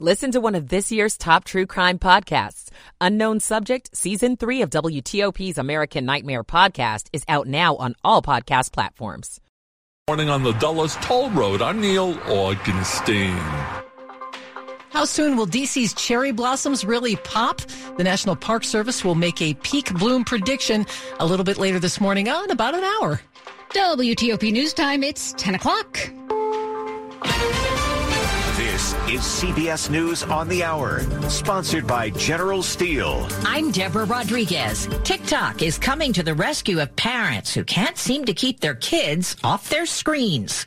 Listen 0.00 0.32
to 0.32 0.40
one 0.40 0.56
of 0.56 0.70
this 0.70 0.90
year's 0.90 1.16
top 1.16 1.44
true 1.44 1.66
crime 1.66 2.00
podcasts. 2.00 2.68
Unknown 3.00 3.38
Subject, 3.38 3.96
Season 3.96 4.36
3 4.36 4.62
of 4.62 4.70
WTOP's 4.70 5.56
American 5.56 6.04
Nightmare 6.04 6.42
podcast 6.42 7.06
is 7.12 7.22
out 7.28 7.46
now 7.46 7.76
on 7.76 7.94
all 8.02 8.20
podcast 8.20 8.72
platforms. 8.72 9.40
Morning 10.08 10.30
on 10.30 10.42
the 10.42 10.50
Dulles 10.54 10.96
Toll 10.96 11.30
Road. 11.30 11.62
I'm 11.62 11.80
Neil 11.80 12.14
Augenstein. 12.14 13.38
How 14.90 15.04
soon 15.04 15.36
will 15.36 15.46
DC's 15.46 15.94
cherry 15.94 16.32
blossoms 16.32 16.84
really 16.84 17.14
pop? 17.14 17.60
The 17.96 18.02
National 18.02 18.34
Park 18.34 18.64
Service 18.64 19.04
will 19.04 19.14
make 19.14 19.40
a 19.40 19.54
peak 19.54 19.94
bloom 19.94 20.24
prediction 20.24 20.86
a 21.20 21.26
little 21.26 21.44
bit 21.44 21.56
later 21.56 21.78
this 21.78 22.00
morning 22.00 22.28
on 22.28 22.50
about 22.50 22.74
an 22.74 22.82
hour. 22.82 23.20
WTOP 23.70 24.52
News 24.52 24.74
Time, 24.74 25.04
it's 25.04 25.34
10 25.34 25.54
o'clock. 25.54 26.10
This 29.04 29.14
is 29.16 29.50
CBS 29.50 29.90
News 29.90 30.22
on 30.22 30.48
the 30.48 30.64
Hour, 30.64 31.00
sponsored 31.28 31.86
by 31.86 32.08
General 32.10 32.62
Steel. 32.62 33.28
I'm 33.44 33.70
Deborah 33.70 34.06
Rodriguez. 34.06 34.88
TikTok 35.04 35.60
is 35.60 35.76
coming 35.76 36.12
to 36.14 36.22
the 36.22 36.32
rescue 36.34 36.80
of 36.80 36.94
parents 36.96 37.52
who 37.52 37.64
can't 37.64 37.98
seem 37.98 38.24
to 38.24 38.32
keep 38.32 38.60
their 38.60 38.74
kids 38.76 39.36
off 39.44 39.68
their 39.68 39.84
screens. 39.84 40.66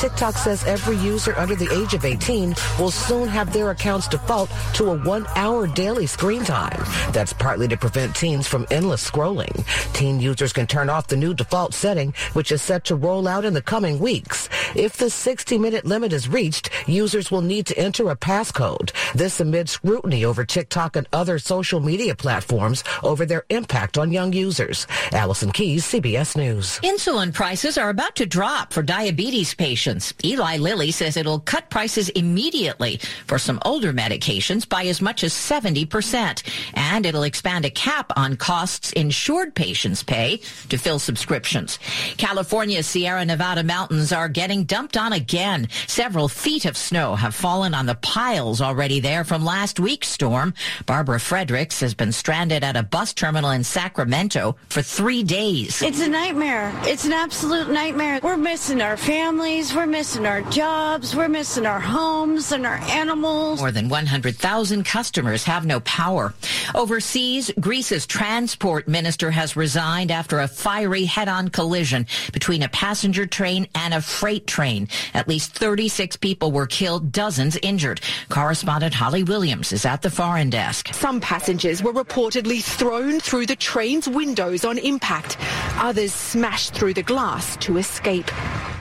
TikTok 0.00 0.34
says 0.34 0.64
every 0.64 0.96
user 0.96 1.36
under 1.38 1.54
the 1.54 1.72
age 1.72 1.94
of 1.94 2.04
18 2.04 2.54
will 2.78 2.90
soon 2.90 3.28
have 3.28 3.52
their 3.52 3.70
accounts 3.70 4.08
default 4.08 4.50
to 4.74 4.90
a 4.90 4.98
one 4.98 5.24
hour 5.36 5.68
daily 5.68 6.06
screen 6.06 6.44
time. 6.44 6.82
That's 7.12 7.32
partly 7.32 7.68
to 7.68 7.76
prevent 7.76 8.16
teens 8.16 8.48
from 8.48 8.66
endless 8.70 9.08
scrolling. 9.08 9.64
Teen 9.92 10.18
users 10.18 10.52
can 10.52 10.66
turn 10.66 10.90
off 10.90 11.06
the 11.06 11.16
new 11.16 11.34
default 11.34 11.72
setting, 11.72 12.14
which 12.32 12.50
is 12.50 12.62
set 12.62 12.84
to 12.86 12.96
roll 12.96 13.28
out 13.28 13.44
in 13.44 13.54
the 13.54 13.62
coming 13.62 14.00
weeks. 14.00 14.48
If 14.74 14.96
the 14.96 15.08
60 15.08 15.58
minute 15.58 15.84
limit 15.84 16.12
is 16.12 16.28
reached, 16.28 16.70
users 16.88 17.21
will 17.30 17.42
need 17.42 17.66
to 17.66 17.78
enter 17.78 18.10
a 18.10 18.16
passcode. 18.16 18.90
This 19.14 19.40
amid 19.40 19.68
scrutiny 19.68 20.24
over 20.24 20.44
TikTok 20.44 20.96
and 20.96 21.06
other 21.12 21.38
social 21.38 21.80
media 21.80 22.14
platforms 22.14 22.82
over 23.02 23.26
their 23.26 23.44
impact 23.50 23.98
on 23.98 24.12
young 24.12 24.32
users. 24.32 24.86
Allison 25.12 25.52
Keyes, 25.52 25.84
CBS 25.84 26.36
News. 26.36 26.78
Insulin 26.80 27.32
prices 27.32 27.76
are 27.76 27.90
about 27.90 28.16
to 28.16 28.26
drop 28.26 28.72
for 28.72 28.82
diabetes 28.82 29.54
patients. 29.54 30.14
Eli 30.24 30.56
Lilly 30.56 30.90
says 30.90 31.16
it'll 31.16 31.40
cut 31.40 31.68
prices 31.70 32.08
immediately 32.10 32.98
for 33.26 33.38
some 33.38 33.58
older 33.64 33.92
medications 33.92 34.68
by 34.68 34.84
as 34.84 35.02
much 35.02 35.22
as 35.24 35.32
70%. 35.32 36.42
And 36.74 37.04
it'll 37.04 37.24
expand 37.24 37.64
a 37.64 37.70
cap 37.70 38.12
on 38.16 38.36
costs 38.36 38.92
insured 38.92 39.54
patients 39.54 40.02
pay 40.02 40.40
to 40.68 40.78
fill 40.78 40.98
subscriptions. 40.98 41.78
California's 42.16 42.86
Sierra 42.86 43.24
Nevada 43.24 43.62
mountains 43.62 44.12
are 44.12 44.28
getting 44.28 44.64
dumped 44.64 44.96
on 44.96 45.12
again. 45.12 45.68
Several 45.86 46.28
feet 46.28 46.64
of 46.64 46.76
snow 46.76 47.01
have 47.10 47.34
fallen 47.34 47.74
on 47.74 47.86
the 47.86 47.96
piles 47.96 48.60
already 48.60 49.00
there 49.00 49.24
from 49.24 49.44
last 49.44 49.80
week's 49.80 50.08
storm. 50.08 50.54
Barbara 50.86 51.18
Fredericks 51.18 51.80
has 51.80 51.94
been 51.94 52.12
stranded 52.12 52.62
at 52.62 52.76
a 52.76 52.82
bus 52.82 53.12
terminal 53.12 53.50
in 53.50 53.64
Sacramento 53.64 54.56
for 54.68 54.82
three 54.82 55.22
days. 55.22 55.82
It's 55.82 56.00
a 56.00 56.08
nightmare. 56.08 56.72
It's 56.84 57.04
an 57.04 57.12
absolute 57.12 57.68
nightmare. 57.68 58.20
We're 58.22 58.36
missing 58.36 58.80
our 58.80 58.96
families. 58.96 59.74
We're 59.74 59.86
missing 59.86 60.26
our 60.26 60.42
jobs. 60.42 61.16
We're 61.16 61.28
missing 61.28 61.66
our 61.66 61.80
homes 61.80 62.52
and 62.52 62.64
our 62.64 62.78
animals. 62.78 63.58
More 63.58 63.72
than 63.72 63.88
100,000 63.88 64.84
customers 64.84 65.44
have 65.44 65.66
no 65.66 65.80
power. 65.80 66.34
Overseas, 66.74 67.50
Greece's 67.58 68.06
transport 68.06 68.86
minister 68.86 69.30
has 69.32 69.56
resigned 69.56 70.10
after 70.12 70.38
a 70.38 70.48
fiery 70.48 71.04
head-on 71.04 71.48
collision 71.48 72.06
between 72.32 72.62
a 72.62 72.68
passenger 72.68 73.26
train 73.26 73.66
and 73.74 73.92
a 73.92 74.00
freight 74.00 74.46
train. 74.46 74.88
At 75.14 75.28
least 75.28 75.52
36 75.52 76.16
people 76.18 76.52
were 76.52 76.66
killed, 76.66 76.91
dozens 77.00 77.56
injured. 77.62 78.00
Correspondent 78.28 78.94
Holly 78.94 79.22
Williams 79.22 79.72
is 79.72 79.84
at 79.84 80.02
the 80.02 80.10
foreign 80.10 80.50
desk. 80.50 80.92
Some 80.94 81.20
passengers 81.20 81.82
were 81.82 81.92
reportedly 81.92 82.62
thrown 82.62 83.20
through 83.20 83.46
the 83.46 83.56
train's 83.56 84.08
windows 84.08 84.64
on 84.64 84.78
impact. 84.78 85.36
Others 85.76 86.12
smashed 86.12 86.74
through 86.74 86.94
the 86.94 87.02
glass 87.02 87.56
to 87.58 87.78
escape. 87.78 88.30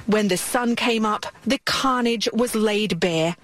When 0.07 0.27
the 0.27 0.37
sun 0.37 0.75
came 0.75 1.05
up, 1.05 1.25
the 1.45 1.59
carnage 1.59 2.27
was 2.33 2.55
laid 2.55 2.99
bare. 2.99 3.35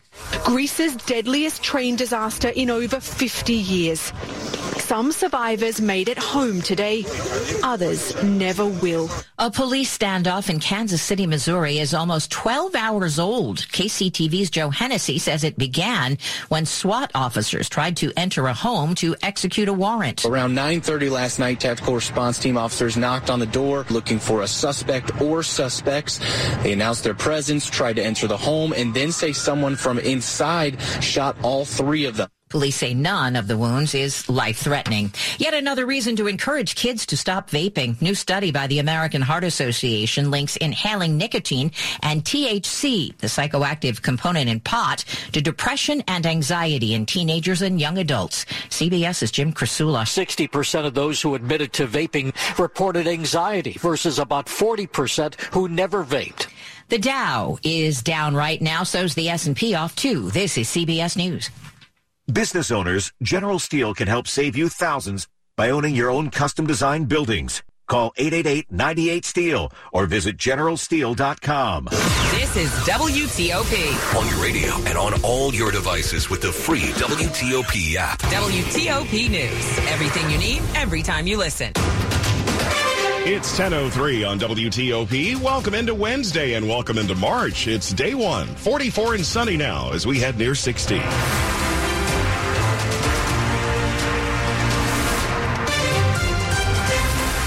Greece's 0.43 0.95
deadliest 0.95 1.63
train 1.63 1.95
disaster 1.95 2.49
in 2.49 2.69
over 2.69 2.99
50 2.99 3.53
years. 3.53 4.11
Some 4.87 5.11
survivors 5.11 5.81
made 5.81 6.07
it 6.07 6.17
home 6.17 6.61
today. 6.61 7.03
Others 7.61 8.23
never 8.23 8.65
will. 8.65 9.09
A 9.37 9.51
police 9.51 9.95
standoff 9.95 10.49
in 10.49 10.61
Kansas 10.61 11.01
City, 11.01 11.27
Missouri 11.27 11.79
is 11.79 11.93
almost 11.93 12.31
12 12.31 12.73
hours 12.73 13.19
old. 13.19 13.57
KCTV's 13.57 14.49
Joe 14.49 14.69
Hennessy 14.69 15.19
says 15.19 15.43
it 15.43 15.57
began 15.57 16.17
when 16.47 16.65
SWAT 16.65 17.11
officers 17.13 17.67
tried 17.67 17.97
to 17.97 18.13
enter 18.15 18.47
a 18.47 18.53
home 18.53 18.95
to 18.95 19.13
execute 19.21 19.67
a 19.67 19.73
warrant. 19.73 20.23
Around 20.23 20.55
9.30 20.55 21.11
last 21.11 21.37
night, 21.37 21.59
tactical 21.59 21.93
response 21.95 22.39
team 22.39 22.57
officers 22.57 22.95
knocked 22.95 23.29
on 23.29 23.39
the 23.39 23.45
door 23.45 23.85
looking 23.89 24.19
for 24.19 24.43
a 24.43 24.47
suspect 24.47 25.21
or 25.21 25.43
suspects. 25.43 26.21
They 26.63 26.71
announced 26.71 27.03
their 27.03 27.13
presence, 27.13 27.69
tried 27.69 27.97
to 27.97 28.03
enter 28.05 28.25
the 28.25 28.37
home, 28.37 28.71
and 28.71 28.93
then 28.93 29.11
say 29.11 29.33
someone 29.33 29.75
from 29.75 29.99
inside 29.99 30.81
shot 31.03 31.35
all 31.43 31.65
three 31.65 32.05
of 32.05 32.15
them. 32.15 32.29
Police 32.49 32.77
say 32.77 32.93
none 32.93 33.35
of 33.35 33.47
the 33.47 33.57
wounds 33.57 33.93
is 33.93 34.29
life-threatening. 34.29 35.13
Yet 35.37 35.53
another 35.53 35.85
reason 35.85 36.15
to 36.15 36.27
encourage 36.27 36.75
kids 36.75 37.05
to 37.07 37.17
stop 37.17 37.49
vaping. 37.49 38.01
New 38.01 38.15
study 38.15 38.51
by 38.51 38.67
the 38.67 38.79
American 38.79 39.21
Heart 39.21 39.43
Association 39.43 40.31
links 40.31 40.55
inhaling 40.55 41.17
nicotine 41.17 41.71
and 42.03 42.23
THC, 42.23 43.17
the 43.17 43.27
psychoactive 43.27 44.01
component 44.01 44.49
in 44.49 44.61
pot, 44.61 45.03
to 45.33 45.41
depression 45.41 46.01
and 46.07 46.25
anxiety 46.25 46.93
in 46.93 47.05
teenagers 47.05 47.61
and 47.61 47.81
young 47.81 47.97
adults. 47.97 48.45
CBS's 48.69 49.31
Jim 49.31 49.51
Krasula. 49.51 50.03
60% 50.03 50.85
of 50.85 50.93
those 50.93 51.21
who 51.21 51.35
admitted 51.35 51.73
to 51.73 51.85
vaping 51.85 52.33
reported 52.57 53.07
anxiety 53.07 53.73
versus 53.73 54.19
about 54.19 54.45
40% 54.45 55.35
who 55.53 55.67
never 55.67 56.03
vaped. 56.03 56.47
The 56.87 56.99
Dow 56.99 57.57
is 57.63 58.01
down 58.01 58.35
right 58.35 58.61
now, 58.61 58.83
so's 58.83 59.15
the 59.15 59.27
S&P 59.27 59.75
off 59.75 59.97
too. 59.97 60.31
This 60.31 60.57
is 60.57 60.69
CBS 60.69 61.17
News. 61.17 61.49
Business 62.31 62.71
owners, 62.71 63.13
General 63.23 63.57
Steel 63.57 63.93
can 63.93 64.09
help 64.09 64.27
save 64.27 64.57
you 64.57 64.67
thousands 64.67 65.29
by 65.55 65.69
owning 65.69 65.95
your 65.95 66.09
own 66.09 66.29
custom 66.29 66.67
designed 66.67 67.07
buildings. 67.07 67.63
Call 67.87 68.11
888-98-STEEL 68.19 69.71
or 69.93 70.05
visit 70.07 70.35
generalsteel.com. 70.35 71.85
This 71.85 72.57
is 72.57 72.69
WTOP. 72.85 74.19
On 74.19 74.27
your 74.27 74.43
radio 74.43 74.73
and 74.89 74.97
on 74.97 75.23
all 75.23 75.53
your 75.53 75.71
devices 75.71 76.29
with 76.29 76.41
the 76.41 76.51
free 76.51 76.81
WTOP 76.81 77.95
app. 77.95 78.19
WTOP 78.23 79.29
News. 79.29 79.79
Everything 79.87 80.29
you 80.29 80.37
need, 80.37 80.61
every 80.75 81.01
time 81.01 81.27
you 81.27 81.37
listen. 81.37 81.71
It's 83.29 83.57
10.03 83.57 84.29
on 84.29 84.37
WTOP. 84.37 85.41
Welcome 85.41 85.75
into 85.75 85.95
Wednesday 85.95 86.55
and 86.55 86.67
welcome 86.67 86.97
into 86.97 87.15
March. 87.15 87.67
It's 87.67 87.93
day 87.93 88.15
one, 88.15 88.47
44 88.47 89.15
and 89.15 89.25
sunny 89.25 89.55
now 89.55 89.93
as 89.93 90.05
we 90.05 90.19
head 90.19 90.37
near 90.37 90.55
60. 90.55 91.01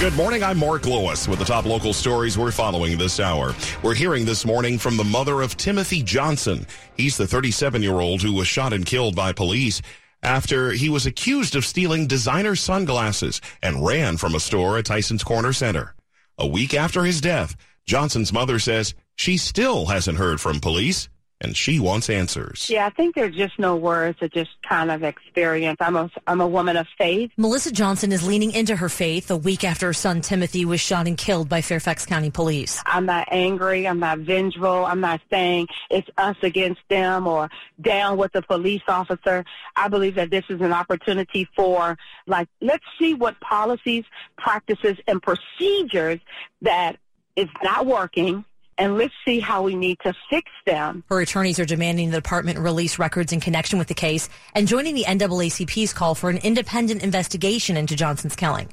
Good 0.01 0.17
morning. 0.17 0.43
I'm 0.43 0.57
Mark 0.57 0.87
Lewis 0.87 1.29
with 1.29 1.41
the 1.41 1.45
top 1.45 1.67
local 1.67 1.93
stories 1.93 2.39
we're 2.39 2.53
following 2.53 2.97
this 2.97 3.21
hour. 3.21 3.55
We're 3.83 3.95
hearing 3.95 4.25
this 4.25 4.47
morning 4.47 4.79
from 4.79 4.97
the 4.97 5.05
mother 5.05 5.43
of 5.43 5.59
Timothy 5.59 6.03
Johnson. 6.03 6.67
He's 6.97 7.19
the 7.19 7.27
37 7.27 7.83
year 7.83 8.01
old 8.01 8.23
who 8.23 8.33
was 8.33 8.49
shot 8.49 8.73
and 8.73 8.87
killed 8.87 9.15
by 9.15 9.35
police 9.35 9.83
after 10.23 10.73
he 10.73 10.89
was 10.89 11.05
accused 11.05 11.55
of 11.55 11.67
stealing 11.67 12.07
designer 12.07 12.57
sunglasses 12.57 13.43
and 13.63 13.85
ran 13.85 14.17
from 14.17 14.35
a 14.35 14.41
store 14.41 14.79
at 14.79 14.87
Tyson's 14.87 15.23
Corner 15.23 15.53
Center. 15.53 15.95
A 16.39 16.47
week 16.47 16.73
after 16.73 17.05
his 17.05 17.21
death, 17.21 17.55
Johnson's 17.85 18.33
mother 18.33 18.59
says 18.59 18.95
she 19.17 19.37
still 19.37 19.85
hasn't 19.85 20.17
heard 20.17 20.41
from 20.41 20.61
police 20.61 21.11
and 21.41 21.57
she 21.57 21.81
wants 21.81 22.11
answers. 22.11 22.69
Yeah, 22.69 22.87
I 22.87 22.91
think 22.91 23.15
there's 23.15 23.35
just 23.35 23.59
no 23.59 23.77
words 23.77 24.19
to 24.19 24.29
just 24.29 24.51
kind 24.63 24.91
of 24.91 25.03
experience. 25.03 25.79
I'm 25.81 25.97
a 25.97 26.11
I'm 26.27 26.41
a 26.41 26.47
woman 26.47 26.77
of 26.77 26.87
faith. 26.99 27.31
Melissa 27.37 27.73
Johnson 27.73 28.13
is 28.13 28.27
leaning 28.27 28.53
into 28.53 28.77
her 28.77 28.89
faith 28.89 29.31
a 29.31 29.37
week 29.37 29.65
after 29.65 29.87
her 29.87 29.93
son 29.93 30.21
Timothy 30.21 30.65
was 30.65 30.81
shot 30.81 31.07
and 31.07 31.17
killed 31.17 31.49
by 31.49 31.63
Fairfax 31.63 32.05
County 32.05 32.31
Police. 32.31 32.83
I'm 32.85 33.07
not 33.07 33.29
angry. 33.31 33.89
I'm 33.89 34.01
not 34.01 34.19
vengeful. 34.19 34.85
I'm 34.85 35.01
not 35.01 35.21
saying 35.31 35.69
it's 35.91 36.09
us 36.19 36.37
against 36.43 36.83
them 36.89 37.27
or 37.27 37.49
down 37.81 38.19
with 38.19 38.33
the 38.33 38.43
police 38.43 38.83
officer. 38.87 39.45
I 39.77 39.89
believe 39.89 40.17
that 40.17 40.31
this 40.31 40.45
is 40.51 40.61
an 40.61 40.73
opportunity 40.73 41.49
for 41.57 41.97
like 42.27 42.49
let's 42.61 42.85
see 42.99 43.15
what 43.15 43.41
policies, 43.41 44.05
practices, 44.37 44.99
and 45.07 45.23
procedures 45.23 46.21
that 46.61 46.97
is 47.37 47.49
not 47.63 47.87
working 47.87 48.45
and 48.81 48.97
let's 48.97 49.15
see 49.27 49.39
how 49.39 49.63
we 49.63 49.77
need 49.77 49.99
to 50.01 50.15
fix 50.31 50.51
them. 50.67 51.05
Her 51.11 51.21
attorneys 51.21 51.61
are 51.61 51.67
demanding 51.67 52.11
the 52.11 52.17
department 52.17 52.59
release 52.59 52.99
records 52.99 53.31
in 53.33 53.39
connection 53.39 53.79
with 53.79 53.89
the 53.89 53.95
case 53.95 54.31
and 54.55 54.67
joining 54.67 54.95
the 54.95 55.05
NAACP's 55.05 55.93
call 55.93 56.15
for 56.15 56.31
an 56.31 56.39
independent 56.39 57.03
investigation 57.03 57.77
into 57.77 57.95
Johnson's 57.95 58.35
killing. 58.35 58.71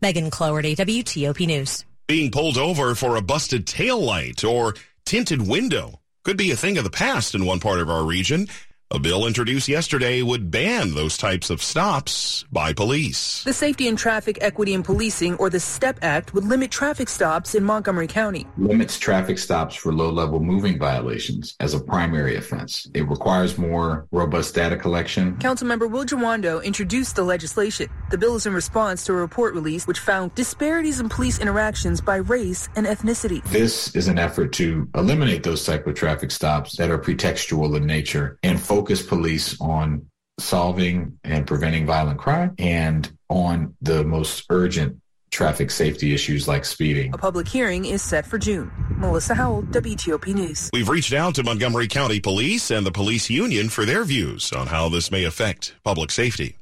Megan 0.00 0.30
Cloherty, 0.30 0.74
WTOP 0.74 1.46
News. 1.46 1.84
Being 2.08 2.30
pulled 2.30 2.56
over 2.56 2.94
for 2.94 3.16
a 3.16 3.22
busted 3.22 3.66
tail 3.66 4.00
light 4.00 4.42
or 4.42 4.74
tinted 5.04 5.46
window 5.46 6.00
could 6.24 6.38
be 6.38 6.50
a 6.50 6.56
thing 6.56 6.78
of 6.78 6.84
the 6.84 6.90
past 6.90 7.34
in 7.34 7.44
one 7.44 7.60
part 7.60 7.80
of 7.80 7.90
our 7.90 8.02
region. 8.02 8.48
A 8.92 8.98
bill 8.98 9.24
introduced 9.24 9.68
yesterday 9.68 10.20
would 10.20 10.50
ban 10.50 10.94
those 10.94 11.16
types 11.16 11.48
of 11.48 11.62
stops 11.62 12.44
by 12.50 12.72
police. 12.72 13.44
The 13.44 13.52
Safety 13.52 13.86
and 13.86 13.96
Traffic 13.96 14.36
Equity 14.40 14.74
and 14.74 14.84
Policing, 14.84 15.36
or 15.36 15.48
the 15.48 15.60
STEP 15.60 16.00
Act, 16.02 16.34
would 16.34 16.42
limit 16.42 16.72
traffic 16.72 17.08
stops 17.08 17.54
in 17.54 17.62
Montgomery 17.62 18.08
County. 18.08 18.48
Limits 18.58 18.98
traffic 18.98 19.38
stops 19.38 19.76
for 19.76 19.92
low-level 19.92 20.40
moving 20.40 20.76
violations 20.76 21.54
as 21.60 21.72
a 21.72 21.78
primary 21.78 22.34
offense. 22.34 22.90
It 22.92 23.08
requires 23.08 23.56
more 23.56 24.08
robust 24.10 24.56
data 24.56 24.76
collection. 24.76 25.36
Councilmember 25.36 25.88
Will 25.88 26.04
Jawando 26.04 26.60
introduced 26.64 27.14
the 27.14 27.22
legislation. 27.22 27.88
The 28.10 28.18
bill 28.18 28.34
is 28.34 28.46
in 28.46 28.54
response 28.54 29.04
to 29.06 29.12
a 29.12 29.16
report 29.16 29.54
released 29.54 29.86
which 29.86 30.00
found 30.00 30.34
disparities 30.34 30.98
in 30.98 31.08
police 31.08 31.38
interactions 31.38 32.00
by 32.00 32.16
race 32.16 32.68
and 32.74 32.88
ethnicity. 32.88 33.44
This 33.50 33.94
is 33.94 34.08
an 34.08 34.18
effort 34.18 34.52
to 34.54 34.88
eliminate 34.96 35.44
those 35.44 35.64
type 35.64 35.86
of 35.86 35.94
traffic 35.94 36.32
stops 36.32 36.76
that 36.78 36.90
are 36.90 36.98
pretextual 36.98 37.76
in 37.76 37.86
nature 37.86 38.36
and 38.42 38.60
focus 38.60 38.79
focus 38.80 39.02
police 39.02 39.60
on 39.60 40.06
solving 40.38 41.18
and 41.22 41.46
preventing 41.46 41.84
violent 41.84 42.18
crime 42.18 42.54
and 42.58 43.12
on 43.28 43.76
the 43.82 44.02
most 44.02 44.46
urgent 44.48 44.98
traffic 45.30 45.70
safety 45.70 46.14
issues 46.14 46.48
like 46.48 46.64
speeding. 46.64 47.12
A 47.12 47.18
public 47.18 47.46
hearing 47.46 47.84
is 47.84 48.00
set 48.00 48.24
for 48.24 48.38
June. 48.38 48.72
Melissa 48.96 49.34
Howell, 49.34 49.64
WTOP 49.64 50.34
News. 50.34 50.70
We've 50.72 50.88
reached 50.88 51.12
out 51.12 51.34
to 51.34 51.42
Montgomery 51.42 51.88
County 51.88 52.20
Police 52.20 52.70
and 52.70 52.86
the 52.86 52.90
police 52.90 53.28
union 53.28 53.68
for 53.68 53.84
their 53.84 54.02
views 54.02 54.50
on 54.50 54.68
how 54.68 54.88
this 54.88 55.10
may 55.10 55.24
affect 55.24 55.74
public 55.84 56.10
safety. 56.10 56.56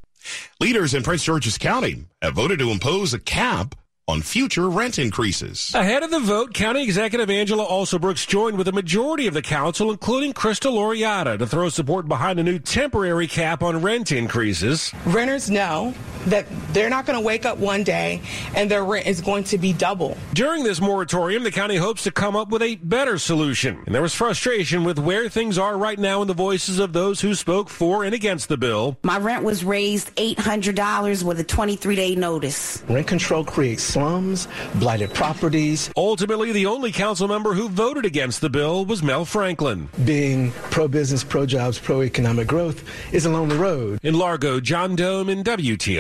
Leaders 0.59 0.95
in 0.95 1.05
Prince 1.05 1.23
George's 1.23 1.57
County 1.57 2.07
have 2.21 2.35
voted 2.35 2.59
to 2.59 2.73
impose 2.73 3.15
a 3.15 3.21
cap 3.21 3.77
on 4.09 4.23
future 4.23 4.69
rent 4.71 4.99
increases. 4.99 5.73
Ahead 5.75 6.03
of 6.03 6.11
the 6.11 6.19
vote, 6.19 6.55
County 6.55 6.83
Executive 6.83 7.29
Angela 7.29 7.67
Alsobrooks 7.67 8.27
joined 8.27 8.57
with 8.57 8.67
a 8.67 8.73
majority 8.73 9.27
of 9.27 9.35
the 9.35 9.43
council, 9.43 9.91
including 9.91 10.33
Crystal 10.33 10.73
Loriata, 10.73 11.39
to 11.39 11.47
throw 11.47 11.69
support 11.69 12.09
behind 12.09 12.41
a 12.41 12.43
new 12.43 12.59
temporary 12.59 13.27
cap 13.27 13.63
on 13.63 13.83
rent 13.83 14.11
increases. 14.11 14.93
Renters 15.05 15.51
know 15.51 15.93
that 16.27 16.47
they're 16.73 16.91
not 16.91 17.07
going 17.07 17.19
to 17.19 17.25
wake 17.25 17.47
up 17.47 17.59
one 17.59 17.85
day 17.85 18.21
and 18.55 18.71
their 18.71 18.85
rent 18.85 19.07
is 19.07 19.21
going 19.21 19.45
to 19.45 19.59
be 19.59 19.73
double. 19.73 20.17
During 20.35 20.65
this 20.65 20.81
moratorium, 20.81 21.45
the 21.45 21.51
county 21.51 21.77
hopes 21.77 22.05
to 22.05 22.11
come 22.11 22.37
up 22.37 22.51
with 22.51 22.63
a 22.63 22.77
better 22.77 23.19
solution. 23.19 23.83
And 23.87 23.95
there 23.95 24.03
was 24.03 24.15
frustration 24.15 24.85
with 24.85 24.99
where 24.99 25.29
things 25.29 25.59
are 25.59 25.77
right 25.77 25.99
now 25.99 26.23
in 26.23 26.29
the 26.29 26.35
voices 26.35 26.79
of 26.79 26.93
those 26.93 27.21
who 27.21 27.35
spoke 27.35 27.69
for 27.69 28.05
and 28.05 28.15
against 28.15 28.49
the 28.49 28.57
bill. 28.57 28.97
My 29.03 29.19
rent 29.19 29.45
was 29.45 29.65
raised 29.65 30.15
$800 30.17 31.23
with 31.23 31.41
a 31.41 31.45
23 31.45 31.97
day 31.97 32.15
notice. 32.15 32.83
Rent 32.89 33.07
control 33.07 33.45
creates 33.45 33.83
slums, 33.83 34.49
blighted 34.77 35.13
properties. 35.15 35.91
Ultimately, 35.97 36.53
the 36.53 36.67
only 36.67 36.93
council 36.93 37.29
member 37.29 37.55
who 37.55 37.69
voted 37.69 38.05
against 38.05 38.41
the 38.41 38.51
bill 38.51 38.85
was 38.85 39.03
Mel 39.03 39.25
Franklin. 39.25 39.89
Being 40.05 40.53
pro 40.71 40.89
business, 40.89 41.25
pro 41.25 41.47
jobs, 41.47 41.79
pro 41.79 42.03
economic 42.03 42.47
growth 42.47 42.85
is 43.13 43.27
a 43.27 43.31
lonely 43.31 43.57
road. 43.57 44.01
In 44.03 44.15
Largo, 44.15 44.61
John 44.61 44.97
Domen 44.97 45.43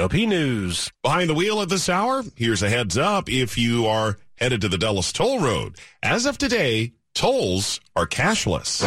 WTOP 0.08 0.28
News. 0.28 0.90
Behind 1.02 1.28
the 1.28 1.34
wheel 1.34 1.60
at 1.60 1.68
this 1.68 1.88
hour, 1.88 2.24
here's 2.34 2.62
a 2.62 2.70
heads 2.70 2.96
up 2.96 3.28
if 3.28 3.58
you 3.58 3.86
are 3.86 4.18
headed 4.36 4.60
to 4.62 4.68
the 4.68 4.78
Dulles 4.78 5.12
Toll 5.12 5.40
Road. 5.40 5.76
As 6.02 6.24
of 6.24 6.38
today, 6.38 6.92
tolls 7.14 7.80
are 7.94 8.06
cashless. 8.06 8.82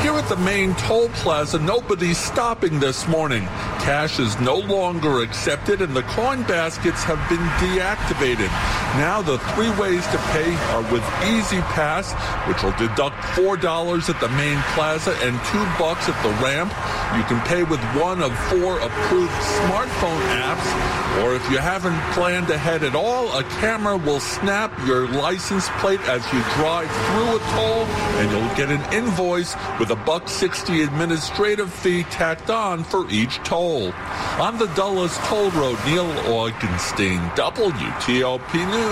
Here 0.00 0.14
at 0.14 0.28
the 0.28 0.36
main 0.36 0.74
toll 0.76 1.08
plaza, 1.10 1.58
nobody's 1.58 2.18
stopping 2.18 2.80
this 2.80 3.06
morning. 3.06 3.44
Cash 3.80 4.18
is 4.18 4.38
no 4.40 4.56
longer 4.56 5.22
accepted 5.22 5.82
and 5.82 5.94
the 5.94 6.02
coin 6.02 6.42
baskets 6.44 7.04
have 7.04 7.28
been 7.28 7.44
deactivated. 7.60 8.50
Now 8.96 9.22
the 9.22 9.38
three 9.54 9.70
ways 9.70 10.06
to 10.06 10.18
pay 10.30 10.54
are 10.70 10.82
with 10.92 11.02
Easy 11.26 11.60
Pass, 11.74 12.12
which 12.46 12.62
will 12.62 12.76
deduct 12.78 13.16
$4 13.34 14.08
at 14.08 14.20
the 14.20 14.28
main 14.28 14.58
plaza 14.74 15.10
and 15.22 15.34
2 15.46 15.58
bucks 15.82 16.08
at 16.08 16.22
the 16.22 16.30
ramp. 16.38 16.70
You 17.16 17.24
can 17.24 17.40
pay 17.46 17.64
with 17.64 17.80
one 17.98 18.22
of 18.22 18.30
four 18.50 18.78
approved 18.78 19.32
smartphone 19.32 20.22
apps, 20.38 21.22
or 21.22 21.34
if 21.34 21.42
you 21.50 21.58
haven't 21.58 22.00
planned 22.12 22.50
ahead 22.50 22.84
at 22.84 22.94
all, 22.94 23.36
a 23.36 23.42
camera 23.60 23.96
will 23.96 24.20
snap 24.20 24.72
your 24.86 25.08
license 25.08 25.68
plate 25.78 26.00
as 26.02 26.22
you 26.32 26.40
drive 26.54 26.90
through 27.06 27.36
a 27.36 27.40
toll 27.50 27.84
and 28.18 28.30
you'll 28.30 28.54
get 28.56 28.70
an 28.70 28.82
invoice 28.92 29.56
with 29.80 29.90
a 29.90 29.96
buck 29.96 30.28
60 30.28 30.82
administrative 30.82 31.72
fee 31.72 32.04
tacked 32.04 32.50
on 32.50 32.84
for 32.84 33.08
each 33.10 33.36
toll. 33.38 33.92
On 34.40 34.56
the 34.58 34.66
Dulles 34.74 35.16
Toll 35.24 35.50
Road, 35.50 35.78
Neil 35.86 36.10
Augenstein, 36.26 37.20
WTOP 37.36 38.54
News. 38.54 38.83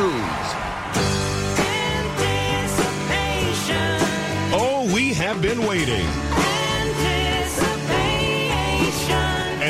Oh, 4.55 4.91
we 4.95 5.13
have 5.13 5.43
been 5.43 5.67
waiting. 5.67 6.07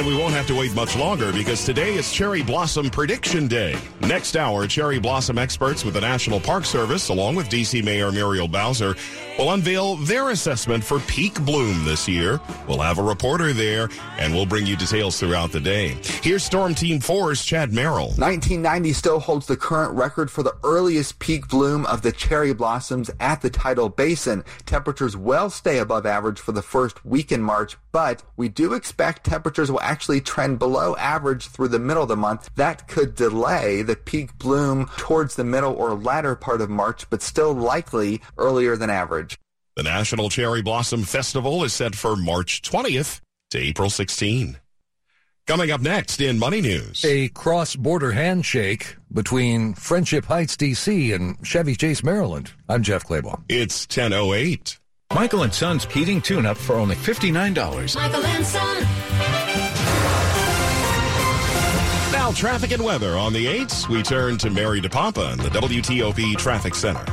And 0.02 0.10
we 0.10 0.16
won't 0.16 0.34
have 0.34 0.49
to 0.49 0.56
wait 0.56 0.75
much 0.75 0.96
longer 0.96 1.31
because 1.32 1.64
today 1.64 1.94
is 1.94 2.12
Cherry 2.12 2.43
Blossom 2.43 2.90
Prediction 2.90 3.46
Day. 3.46 3.76
Next 4.00 4.37
hour, 4.37 4.66
cherry 4.66 4.99
blossom 4.99 5.38
experts 5.38 5.84
with 5.84 5.94
the 5.94 6.00
National 6.00 6.40
Park 6.40 6.64
Service, 6.64 7.08
along 7.08 7.37
with 7.37 7.49
DC 7.49 7.84
Mayor 7.84 8.10
Muriel 8.10 8.49
Bowser, 8.49 8.96
will 9.38 9.52
unveil 9.52 9.94
their 9.94 10.31
assessment 10.31 10.82
for 10.82 10.99
peak 11.00 11.40
bloom 11.44 11.84
this 11.84 12.08
year. 12.08 12.40
We'll 12.66 12.81
have 12.81 12.99
a 12.99 13.02
reporter 13.02 13.52
there, 13.52 13.88
and 14.19 14.34
we'll 14.34 14.44
bring 14.44 14.66
you 14.66 14.75
details 14.75 15.20
throughout 15.20 15.52
the 15.52 15.60
day. 15.60 15.96
Here's 16.20 16.43
Storm 16.43 16.75
Team 16.75 16.99
4's 16.99 17.44
Chad 17.44 17.72
Merrill. 17.72 18.08
1990 18.16 18.93
still 18.94 19.20
holds 19.20 19.46
the 19.46 19.56
current 19.56 19.94
record 19.94 20.32
for 20.32 20.43
the 20.43 20.56
earliest 20.64 21.20
peak 21.20 21.46
bloom 21.46 21.87
of 21.87 22.02
the 22.02 22.10
cherry 22.10 22.52
blossoms 22.52 23.08
at 23.20 23.40
the 23.40 23.50
tidal 23.50 23.88
basin. 23.88 24.43
Temperatures 24.66 25.16
will 25.16 25.49
stay 25.49 25.78
above 25.78 26.06
average 26.06 26.40
for 26.40 26.50
the 26.50 26.60
first 26.60 27.04
week 27.04 27.31
in 27.31 27.40
March, 27.40 27.76
but 27.92 28.22
we 28.36 28.48
do 28.48 28.72
expect 28.72 29.24
temperatures 29.24 29.70
will 29.70 29.80
actually 29.80 30.20
trend 30.20 30.58
below 30.58 30.96
average 30.96 31.46
through 31.46 31.68
the 31.68 31.78
middle 31.78 32.02
of 32.02 32.08
the 32.08 32.16
month. 32.16 32.50
That 32.56 32.88
could 32.88 33.14
delay 33.14 33.82
the 33.82 33.96
peak 33.96 34.36
bloom 34.38 34.90
towards 34.96 35.36
the 35.36 35.44
middle 35.44 35.74
or 35.74 35.94
latter 35.94 36.34
part 36.34 36.60
of 36.60 36.70
March, 36.70 37.08
but 37.10 37.22
still 37.22 37.52
likely 37.52 38.22
earlier 38.38 38.76
than 38.76 38.90
average. 38.90 39.38
The 39.76 39.82
National 39.82 40.28
Cherry 40.28 40.62
Blossom 40.62 41.04
Festival 41.04 41.64
is 41.64 41.72
set 41.72 41.94
for 41.94 42.16
March 42.16 42.62
20th 42.62 43.20
to 43.50 43.58
April 43.58 43.88
16. 43.88 44.58
Coming 45.46 45.70
up 45.70 45.80
next 45.80 46.20
in 46.20 46.38
Money 46.38 46.60
News. 46.60 47.04
A 47.04 47.28
cross-border 47.28 48.12
handshake 48.12 48.96
between 49.12 49.74
Friendship 49.74 50.26
Heights, 50.26 50.56
D.C. 50.56 51.12
and 51.12 51.36
Chevy 51.44 51.74
Chase, 51.74 52.04
Maryland. 52.04 52.52
I'm 52.68 52.82
Jeff 52.82 53.04
Clabaugh. 53.04 53.42
It's 53.48 53.84
1008. 53.86 54.78
Michael 55.14 55.43
and 55.43 55.53
Son's 55.53 55.85
heating 55.85 56.23
tune-up 56.23 56.56
for 56.56 56.76
only 56.76 56.97
$59. 56.97 57.94
Michael 57.97 58.25
and 58.25 58.47
Son. 58.47 58.82
Now, 62.12 62.33
traffic 62.33 62.73
and 62.73 62.83
weather 62.83 63.19
on 63.19 63.35
the 63.35 63.45
8s. 63.45 63.88
We 63.88 64.02
turn 64.02 64.38
to 64.38 64.49
Mary 64.49 64.81
DePompa 64.81 65.35
in 65.35 65.38
the 65.38 65.50
WTOP 65.50 66.37
Traffic 66.38 66.75
Center. 66.75 67.04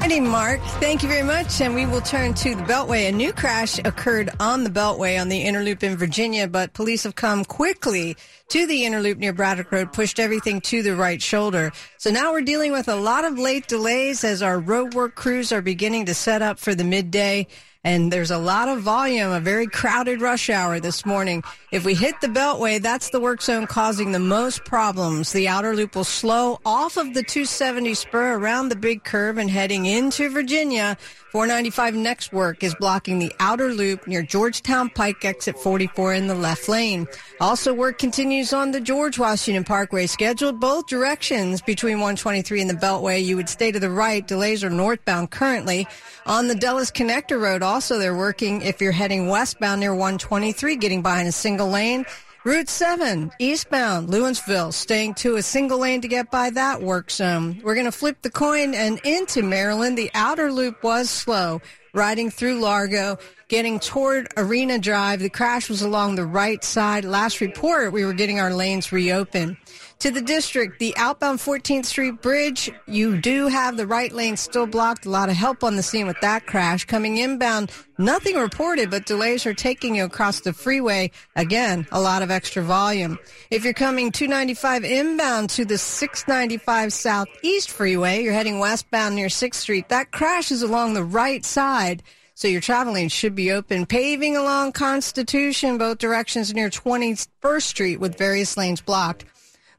Morning, 0.00 0.26
Mark. 0.26 0.60
Thank 0.80 1.02
you 1.02 1.10
very 1.10 1.22
much. 1.22 1.60
And 1.60 1.74
we 1.74 1.84
will 1.84 2.00
turn 2.00 2.32
to 2.32 2.54
the 2.54 2.62
Beltway. 2.62 3.10
A 3.10 3.12
new 3.12 3.34
crash 3.34 3.78
occurred 3.78 4.30
on 4.40 4.64
the 4.64 4.70
Beltway 4.70 5.20
on 5.20 5.28
the 5.28 5.42
Inner 5.42 5.62
Loop 5.62 5.84
in 5.84 5.94
Virginia, 5.94 6.48
but 6.48 6.72
police 6.72 7.04
have 7.04 7.14
come 7.14 7.44
quickly 7.44 8.16
to 8.48 8.66
the 8.66 8.86
Inner 8.86 9.00
Loop 9.00 9.18
near 9.18 9.34
Braddock 9.34 9.70
Road, 9.70 9.92
pushed 9.92 10.18
everything 10.18 10.62
to 10.62 10.82
the 10.82 10.96
right 10.96 11.20
shoulder. 11.20 11.70
So 11.98 12.10
now 12.10 12.32
we're 12.32 12.40
dealing 12.40 12.72
with 12.72 12.88
a 12.88 12.96
lot 12.96 13.26
of 13.26 13.38
late 13.38 13.68
delays 13.68 14.24
as 14.24 14.42
our 14.42 14.58
roadwork 14.58 15.16
crews 15.16 15.52
are 15.52 15.60
beginning 15.60 16.06
to 16.06 16.14
set 16.14 16.40
up 16.40 16.58
for 16.58 16.74
the 16.74 16.82
midday. 16.82 17.46
And 17.82 18.12
there's 18.12 18.30
a 18.30 18.36
lot 18.36 18.68
of 18.68 18.82
volume, 18.82 19.32
a 19.32 19.40
very 19.40 19.66
crowded 19.66 20.20
rush 20.20 20.50
hour 20.50 20.80
this 20.80 21.06
morning. 21.06 21.42
If 21.72 21.86
we 21.86 21.94
hit 21.94 22.20
the 22.20 22.26
Beltway, 22.26 22.80
that's 22.82 23.08
the 23.08 23.20
work 23.20 23.40
zone 23.40 23.66
causing 23.66 24.12
the 24.12 24.18
most 24.18 24.66
problems. 24.66 25.32
The 25.32 25.48
outer 25.48 25.74
loop 25.74 25.96
will 25.96 26.04
slow 26.04 26.60
off 26.66 26.98
of 26.98 27.14
the 27.14 27.22
270 27.22 27.94
spur 27.94 28.36
around 28.36 28.68
the 28.68 28.76
big 28.76 29.04
curve 29.04 29.38
and 29.38 29.50
heading 29.50 29.86
into 29.86 30.28
Virginia. 30.28 30.98
495 31.30 31.94
next 31.94 32.32
work 32.32 32.64
is 32.64 32.74
blocking 32.74 33.20
the 33.20 33.32
outer 33.38 33.72
loop 33.72 34.04
near 34.08 34.20
Georgetown 34.20 34.90
Pike 34.90 35.24
exit 35.24 35.56
44 35.56 36.14
in 36.14 36.26
the 36.26 36.34
left 36.34 36.68
lane. 36.68 37.06
Also 37.40 37.72
work 37.72 37.98
continues 37.98 38.52
on 38.52 38.72
the 38.72 38.80
George 38.80 39.16
Washington 39.16 39.62
Parkway 39.62 40.06
scheduled 40.06 40.58
both 40.58 40.88
directions 40.88 41.62
between 41.62 41.98
123 41.98 42.62
and 42.62 42.68
the 42.68 42.74
Beltway. 42.74 43.24
You 43.24 43.36
would 43.36 43.48
stay 43.48 43.70
to 43.70 43.78
the 43.78 43.90
right. 43.90 44.26
Delays 44.26 44.64
are 44.64 44.70
northbound 44.70 45.30
currently. 45.30 45.86
On 46.26 46.48
the 46.48 46.56
Dulles 46.56 46.90
Connector 46.90 47.40
Road 47.40 47.62
also 47.62 47.98
they're 47.98 48.16
working 48.16 48.62
if 48.62 48.80
you're 48.80 48.90
heading 48.90 49.28
westbound 49.28 49.80
near 49.80 49.94
123 49.94 50.74
getting 50.76 51.00
behind 51.00 51.28
a 51.28 51.32
single 51.32 51.68
lane. 51.68 52.04
Route 52.50 52.68
7, 52.68 53.30
eastbound, 53.38 54.08
Lewinsville, 54.08 54.72
staying 54.72 55.14
to 55.14 55.36
a 55.36 55.42
single 55.42 55.78
lane 55.78 56.00
to 56.00 56.08
get 56.08 56.32
by 56.32 56.50
that 56.50 56.82
work 56.82 57.08
zone. 57.08 57.60
We're 57.62 57.74
going 57.74 57.86
to 57.86 57.92
flip 57.92 58.22
the 58.22 58.30
coin 58.30 58.74
and 58.74 58.98
into 59.04 59.44
Maryland. 59.44 59.96
The 59.96 60.10
outer 60.14 60.50
loop 60.50 60.82
was 60.82 61.08
slow, 61.08 61.60
riding 61.94 62.28
through 62.28 62.58
Largo, 62.58 63.18
getting 63.46 63.78
toward 63.78 64.32
Arena 64.36 64.80
Drive. 64.80 65.20
The 65.20 65.30
crash 65.30 65.68
was 65.68 65.80
along 65.80 66.16
the 66.16 66.26
right 66.26 66.64
side. 66.64 67.04
Last 67.04 67.40
report, 67.40 67.92
we 67.92 68.04
were 68.04 68.14
getting 68.14 68.40
our 68.40 68.52
lanes 68.52 68.90
reopened. 68.90 69.56
To 70.00 70.10
the 70.10 70.22
district, 70.22 70.78
the 70.78 70.96
outbound 70.96 71.40
14th 71.40 71.84
Street 71.84 72.22
Bridge, 72.22 72.70
you 72.86 73.20
do 73.20 73.48
have 73.48 73.76
the 73.76 73.86
right 73.86 74.10
lane 74.10 74.38
still 74.38 74.66
blocked. 74.66 75.04
A 75.04 75.10
lot 75.10 75.28
of 75.28 75.36
help 75.36 75.62
on 75.62 75.76
the 75.76 75.82
scene 75.82 76.06
with 76.06 76.18
that 76.22 76.46
crash. 76.46 76.86
Coming 76.86 77.18
inbound, 77.18 77.70
nothing 77.98 78.36
reported, 78.36 78.90
but 78.90 79.04
delays 79.04 79.44
are 79.44 79.52
taking 79.52 79.94
you 79.94 80.04
across 80.04 80.40
the 80.40 80.54
freeway. 80.54 81.10
Again, 81.36 81.86
a 81.92 82.00
lot 82.00 82.22
of 82.22 82.30
extra 82.30 82.62
volume. 82.62 83.18
If 83.50 83.62
you're 83.62 83.74
coming 83.74 84.10
295 84.10 84.84
inbound 84.84 85.50
to 85.50 85.66
the 85.66 85.76
695 85.76 86.94
Southeast 86.94 87.70
Freeway, 87.70 88.22
you're 88.22 88.32
heading 88.32 88.58
westbound 88.58 89.14
near 89.14 89.28
6th 89.28 89.54
Street. 89.56 89.90
That 89.90 90.12
crash 90.12 90.50
is 90.50 90.62
along 90.62 90.94
the 90.94 91.04
right 91.04 91.44
side. 91.44 92.02
So 92.34 92.48
your 92.48 92.62
traveling 92.62 93.10
should 93.10 93.34
be 93.34 93.52
open. 93.52 93.84
Paving 93.84 94.34
along 94.34 94.72
Constitution, 94.72 95.76
both 95.76 95.98
directions 95.98 96.54
near 96.54 96.70
21st 96.70 97.62
Street 97.62 98.00
with 98.00 98.16
various 98.16 98.56
lanes 98.56 98.80
blocked. 98.80 99.26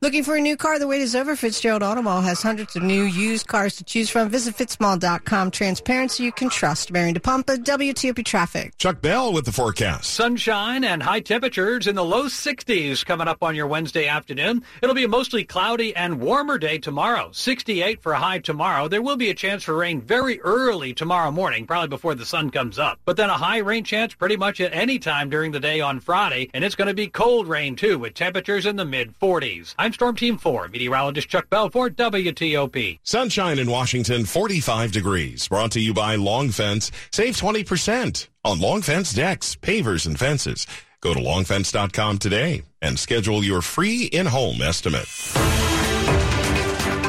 Looking 0.03 0.23
for 0.23 0.35
a 0.35 0.41
new 0.41 0.57
car? 0.57 0.79
The 0.79 0.87
wait 0.87 1.03
is 1.03 1.15
over. 1.15 1.35
Fitzgerald 1.35 1.83
Auto 1.83 2.01
Mall 2.01 2.21
has 2.21 2.41
hundreds 2.41 2.75
of 2.75 2.81
new 2.81 3.03
used 3.03 3.47
cars 3.47 3.75
to 3.75 3.83
choose 3.83 4.09
from. 4.09 4.29
Visit 4.29 4.57
fitzmall.com. 4.57 5.51
Transparency 5.51 6.23
you 6.23 6.31
can 6.31 6.49
trust. 6.49 6.91
Marion 6.91 7.13
DePompa, 7.13 7.63
WTOP 7.63 8.25
Traffic. 8.25 8.75
Chuck 8.79 8.99
Bell 8.99 9.31
with 9.31 9.45
the 9.45 9.51
forecast. 9.51 10.05
Sunshine 10.05 10.83
and 10.83 11.03
high 11.03 11.19
temperatures 11.19 11.85
in 11.85 11.93
the 11.93 12.03
low 12.03 12.23
60s 12.23 13.05
coming 13.05 13.27
up 13.27 13.43
on 13.43 13.53
your 13.53 13.67
Wednesday 13.67 14.07
afternoon. 14.07 14.63
It'll 14.81 14.95
be 14.95 15.03
a 15.03 15.07
mostly 15.07 15.43
cloudy 15.43 15.95
and 15.95 16.19
warmer 16.19 16.57
day 16.57 16.79
tomorrow. 16.79 17.29
68 17.31 18.01
for 18.01 18.13
a 18.13 18.19
high 18.19 18.39
tomorrow. 18.39 18.87
There 18.87 19.03
will 19.03 19.17
be 19.17 19.29
a 19.29 19.35
chance 19.35 19.61
for 19.61 19.77
rain 19.77 20.01
very 20.01 20.41
early 20.41 20.95
tomorrow 20.95 21.29
morning, 21.29 21.67
probably 21.67 21.89
before 21.89 22.15
the 22.15 22.25
sun 22.25 22.49
comes 22.49 22.79
up. 22.79 22.99
But 23.05 23.17
then 23.17 23.29
a 23.29 23.37
high 23.37 23.59
rain 23.59 23.83
chance 23.83 24.15
pretty 24.15 24.35
much 24.35 24.61
at 24.61 24.73
any 24.73 24.97
time 24.97 25.29
during 25.29 25.51
the 25.51 25.59
day 25.59 25.79
on 25.79 25.99
Friday. 25.99 26.49
And 26.55 26.63
it's 26.63 26.73
going 26.73 26.87
to 26.87 26.95
be 26.95 27.05
cold 27.05 27.47
rain 27.47 27.75
too 27.75 27.99
with 27.99 28.15
temperatures 28.15 28.65
in 28.65 28.77
the 28.77 28.85
mid 28.85 29.13
40s. 29.19 29.75
I'm 29.77 29.90
Storm 29.93 30.15
Team 30.15 30.37
4, 30.37 30.69
meteorologist 30.69 31.29
Chuck 31.29 31.49
Bell 31.49 31.69
for 31.69 31.89
WTOP. 31.89 32.99
Sunshine 33.03 33.59
in 33.59 33.69
Washington, 33.69 34.25
45 34.25 34.91
degrees. 34.91 35.47
Brought 35.47 35.71
to 35.71 35.79
you 35.79 35.93
by 35.93 36.15
Long 36.15 36.49
Fence. 36.49 36.91
Save 37.11 37.35
20% 37.35 38.27
on 38.43 38.59
Long 38.59 38.81
Fence 38.81 39.13
decks, 39.13 39.55
pavers, 39.55 40.05
and 40.05 40.17
fences. 40.17 40.67
Go 41.01 41.15
to 41.15 41.19
longfence.com 41.19 42.19
today 42.19 42.61
and 42.81 42.97
schedule 42.97 43.43
your 43.43 43.61
free 43.63 44.05
in-home 44.05 44.61
estimate. 44.61 45.07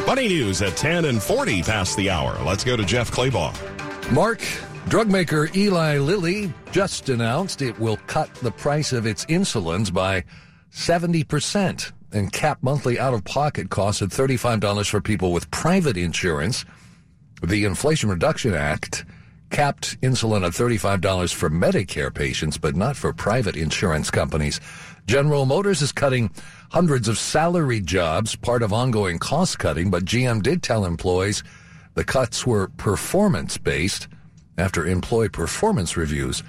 Money 0.06 0.28
news 0.28 0.62
at 0.62 0.76
10 0.76 1.04
and 1.04 1.22
40 1.22 1.62
past 1.62 1.96
the 1.96 2.08
hour. 2.08 2.36
Let's 2.42 2.64
go 2.64 2.76
to 2.76 2.84
Jeff 2.84 3.10
Clabaugh. 3.10 3.54
Mark, 4.10 4.42
drug 4.88 5.10
maker 5.10 5.48
Eli 5.54 5.98
Lilly 5.98 6.52
just 6.70 7.10
announced 7.10 7.60
it 7.60 7.78
will 7.78 7.98
cut 8.06 8.34
the 8.36 8.50
price 8.50 8.92
of 8.92 9.06
its 9.06 9.26
insulins 9.26 9.92
by 9.92 10.24
70% 10.72 11.92
and 12.12 12.32
cap 12.32 12.58
monthly 12.62 12.98
out 12.98 13.14
of 13.14 13.24
pocket 13.24 13.70
costs 13.70 14.02
at 14.02 14.10
$35 14.10 14.88
for 14.88 15.00
people 15.00 15.32
with 15.32 15.50
private 15.50 15.96
insurance. 15.96 16.64
The 17.42 17.64
Inflation 17.64 18.08
Reduction 18.08 18.54
Act 18.54 19.04
capped 19.50 20.00
insulin 20.00 20.46
at 20.46 20.52
$35 20.52 21.34
for 21.34 21.50
Medicare 21.50 22.12
patients, 22.12 22.58
but 22.58 22.74
not 22.74 22.96
for 22.96 23.12
private 23.12 23.56
insurance 23.56 24.10
companies. 24.10 24.60
General 25.06 25.46
Motors 25.46 25.82
is 25.82 25.92
cutting 25.92 26.30
hundreds 26.70 27.08
of 27.08 27.18
salary 27.18 27.80
jobs, 27.80 28.34
part 28.34 28.62
of 28.62 28.72
ongoing 28.72 29.18
cost 29.18 29.58
cutting, 29.58 29.90
but 29.90 30.04
GM 30.04 30.42
did 30.42 30.62
tell 30.62 30.84
employees 30.84 31.42
the 31.94 32.04
cuts 32.04 32.46
were 32.46 32.68
performance 32.68 33.58
based 33.58 34.08
after 34.56 34.86
employee 34.86 35.28
performance 35.28 35.96
reviews. 35.96 36.42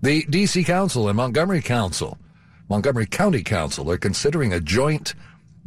The 0.00 0.22
DC 0.24 0.64
Council 0.64 1.08
and 1.08 1.16
Montgomery 1.16 1.60
Council, 1.60 2.18
Montgomery 2.68 3.06
County 3.06 3.42
Council 3.42 3.90
are 3.90 3.96
considering 3.96 4.52
a 4.52 4.60
joint 4.60 5.14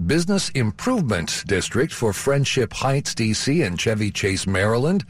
business 0.05 0.49
improvement 0.49 1.43
district 1.47 1.91
for 1.91 2.13
Friendship 2.13 2.73
Heights, 2.73 3.15
DC 3.15 3.65
and 3.65 3.79
Chevy 3.79 4.11
Chase, 4.11 4.45
Maryland. 4.45 5.03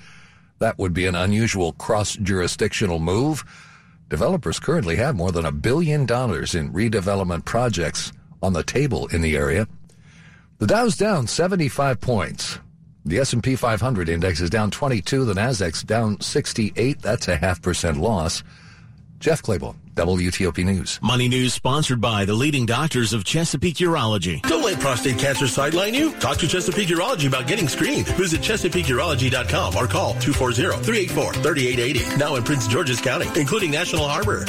That 0.59 0.77
would 0.79 0.93
be 0.93 1.05
an 1.05 1.15
unusual 1.15 1.73
cross 1.73 2.15
jurisdictional 2.15 2.99
move. 2.99 3.43
Developers 4.09 4.59
currently 4.59 4.95
have 4.97 5.15
more 5.15 5.33
than 5.33 5.45
a 5.45 5.51
billion 5.51 6.05
dollars 6.05 6.55
in 6.55 6.71
redevelopment 6.71 7.43
projects 7.43 8.13
on 8.41 8.53
the 8.53 8.63
table 8.63 9.07
in 9.07 9.21
the 9.21 9.35
area. 9.35 9.67
The 10.59 10.67
Dow's 10.67 10.95
down 10.95 11.27
75 11.27 11.99
points. 11.99 12.59
The 13.03 13.17
S&P 13.19 13.55
500 13.55 14.07
index 14.07 14.39
is 14.39 14.49
down 14.49 14.71
22. 14.71 15.25
The 15.25 15.33
Nasdaq's 15.33 15.83
down 15.83 16.21
68. 16.21 17.01
That's 17.01 17.27
a 17.27 17.35
half 17.35 17.61
percent 17.61 17.97
loss. 17.97 18.43
Jeff 19.21 19.41
Clabaugh, 19.43 19.75
WTOP 19.93 20.65
News. 20.65 20.99
Money 21.03 21.29
News 21.29 21.53
sponsored 21.53 22.01
by 22.01 22.25
the 22.25 22.33
leading 22.33 22.65
doctors 22.65 23.13
of 23.13 23.23
Chesapeake 23.23 23.75
Urology. 23.75 24.41
Don't 24.41 24.63
let 24.63 24.79
prostate 24.79 25.19
cancer 25.19 25.47
sideline 25.47 25.93
you. 25.93 26.11
Talk 26.13 26.37
to 26.37 26.47
Chesapeake 26.47 26.87
Urology 26.87 27.27
about 27.27 27.45
getting 27.45 27.67
screened. 27.67 28.07
Visit 28.17 28.41
ChesapeakeUrology.com 28.41 29.75
or 29.75 29.85
call 29.85 30.15
240-384-3880. 30.15 32.17
Now 32.17 32.33
in 32.33 32.43
Prince 32.43 32.67
George's 32.67 32.99
County, 32.99 33.27
including 33.39 33.69
National 33.69 34.07
Harbor. 34.07 34.43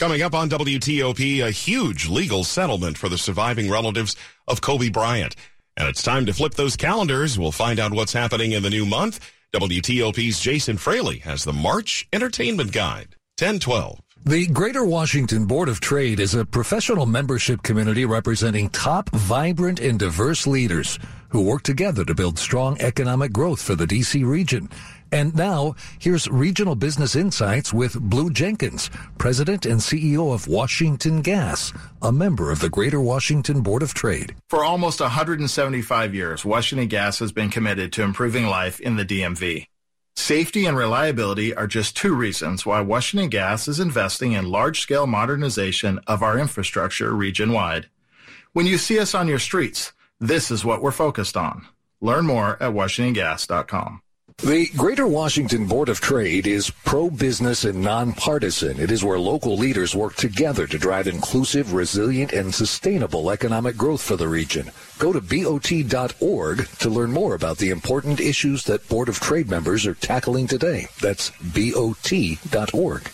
Coming 0.00 0.22
up 0.22 0.34
on 0.34 0.50
WTOP, 0.50 1.46
a 1.46 1.52
huge 1.52 2.08
legal 2.08 2.42
settlement 2.42 2.98
for 2.98 3.08
the 3.08 3.18
surviving 3.18 3.70
relatives 3.70 4.16
of 4.48 4.60
Kobe 4.60 4.88
Bryant. 4.88 5.36
And 5.76 5.88
it's 5.88 6.02
time 6.02 6.26
to 6.26 6.32
flip 6.32 6.54
those 6.54 6.76
calendars. 6.76 7.38
We'll 7.38 7.52
find 7.52 7.78
out 7.78 7.92
what's 7.92 8.14
happening 8.14 8.50
in 8.50 8.64
the 8.64 8.70
new 8.70 8.84
month. 8.84 9.20
WTOP's 9.54 10.40
Jason 10.40 10.76
Fraley 10.76 11.18
has 11.18 11.44
the 11.44 11.52
March 11.52 12.08
Entertainment 12.12 12.72
Guide. 12.72 13.14
1012. 13.38 14.00
The 14.24 14.46
Greater 14.48 14.84
Washington 14.84 15.46
Board 15.46 15.70
of 15.70 15.80
Trade 15.80 16.20
is 16.20 16.34
a 16.34 16.44
professional 16.44 17.06
membership 17.06 17.62
community 17.62 18.04
representing 18.04 18.68
top, 18.68 19.08
vibrant, 19.10 19.80
and 19.80 19.98
diverse 19.98 20.46
leaders 20.46 20.98
who 21.30 21.42
work 21.42 21.62
together 21.62 22.04
to 22.04 22.14
build 22.14 22.38
strong 22.38 22.78
economic 22.80 23.32
growth 23.32 23.62
for 23.62 23.74
the 23.74 23.86
DC 23.86 24.26
region. 24.26 24.68
And 25.12 25.34
now, 25.34 25.76
here's 25.98 26.28
Regional 26.28 26.74
Business 26.74 27.16
Insights 27.16 27.72
with 27.72 27.98
Blue 27.98 28.30
Jenkins, 28.30 28.90
President 29.16 29.64
and 29.64 29.80
CEO 29.80 30.34
of 30.34 30.46
Washington 30.46 31.22
Gas, 31.22 31.72
a 32.02 32.12
member 32.12 32.50
of 32.50 32.60
the 32.60 32.68
Greater 32.68 33.00
Washington 33.00 33.62
Board 33.62 33.82
of 33.82 33.94
Trade. 33.94 34.34
For 34.50 34.62
almost 34.62 35.00
175 35.00 36.14
years, 36.14 36.44
Washington 36.44 36.88
Gas 36.88 37.18
has 37.20 37.32
been 37.32 37.48
committed 37.48 37.92
to 37.94 38.02
improving 38.02 38.46
life 38.46 38.78
in 38.80 38.96
the 38.96 39.06
DMV. 39.06 39.66
Safety 40.18 40.66
and 40.66 40.76
reliability 40.76 41.54
are 41.54 41.68
just 41.68 41.96
two 41.96 42.12
reasons 42.12 42.66
why 42.66 42.80
Washington 42.80 43.28
Gas 43.28 43.68
is 43.68 43.78
investing 43.78 44.32
in 44.32 44.50
large-scale 44.50 45.06
modernization 45.06 46.00
of 46.08 46.24
our 46.24 46.36
infrastructure 46.36 47.14
region-wide. 47.14 47.88
When 48.52 48.66
you 48.66 48.78
see 48.78 48.98
us 48.98 49.14
on 49.14 49.28
your 49.28 49.38
streets, 49.38 49.92
this 50.18 50.50
is 50.50 50.64
what 50.64 50.82
we're 50.82 50.90
focused 50.90 51.36
on. 51.36 51.68
Learn 52.00 52.26
more 52.26 52.60
at 52.60 52.72
washingtongas.com. 52.72 54.02
The 54.44 54.68
Greater 54.76 55.08
Washington 55.08 55.66
Board 55.66 55.88
of 55.88 56.00
Trade 56.00 56.46
is 56.46 56.70
pro-business 56.70 57.64
and 57.64 57.82
nonpartisan. 57.82 58.78
It 58.78 58.92
is 58.92 59.02
where 59.04 59.18
local 59.18 59.56
leaders 59.56 59.96
work 59.96 60.14
together 60.14 60.64
to 60.68 60.78
drive 60.78 61.08
inclusive, 61.08 61.72
resilient, 61.72 62.32
and 62.32 62.54
sustainable 62.54 63.32
economic 63.32 63.76
growth 63.76 64.00
for 64.00 64.14
the 64.16 64.28
region. 64.28 64.70
Go 65.00 65.12
to 65.12 65.20
BOT.org 65.20 66.68
to 66.68 66.88
learn 66.88 67.10
more 67.10 67.34
about 67.34 67.58
the 67.58 67.70
important 67.70 68.20
issues 68.20 68.62
that 68.64 68.88
Board 68.88 69.08
of 69.08 69.18
Trade 69.18 69.50
members 69.50 69.84
are 69.86 69.94
tackling 69.94 70.46
today. 70.46 70.86
That's 71.00 71.30
BOT.org. 71.40 73.10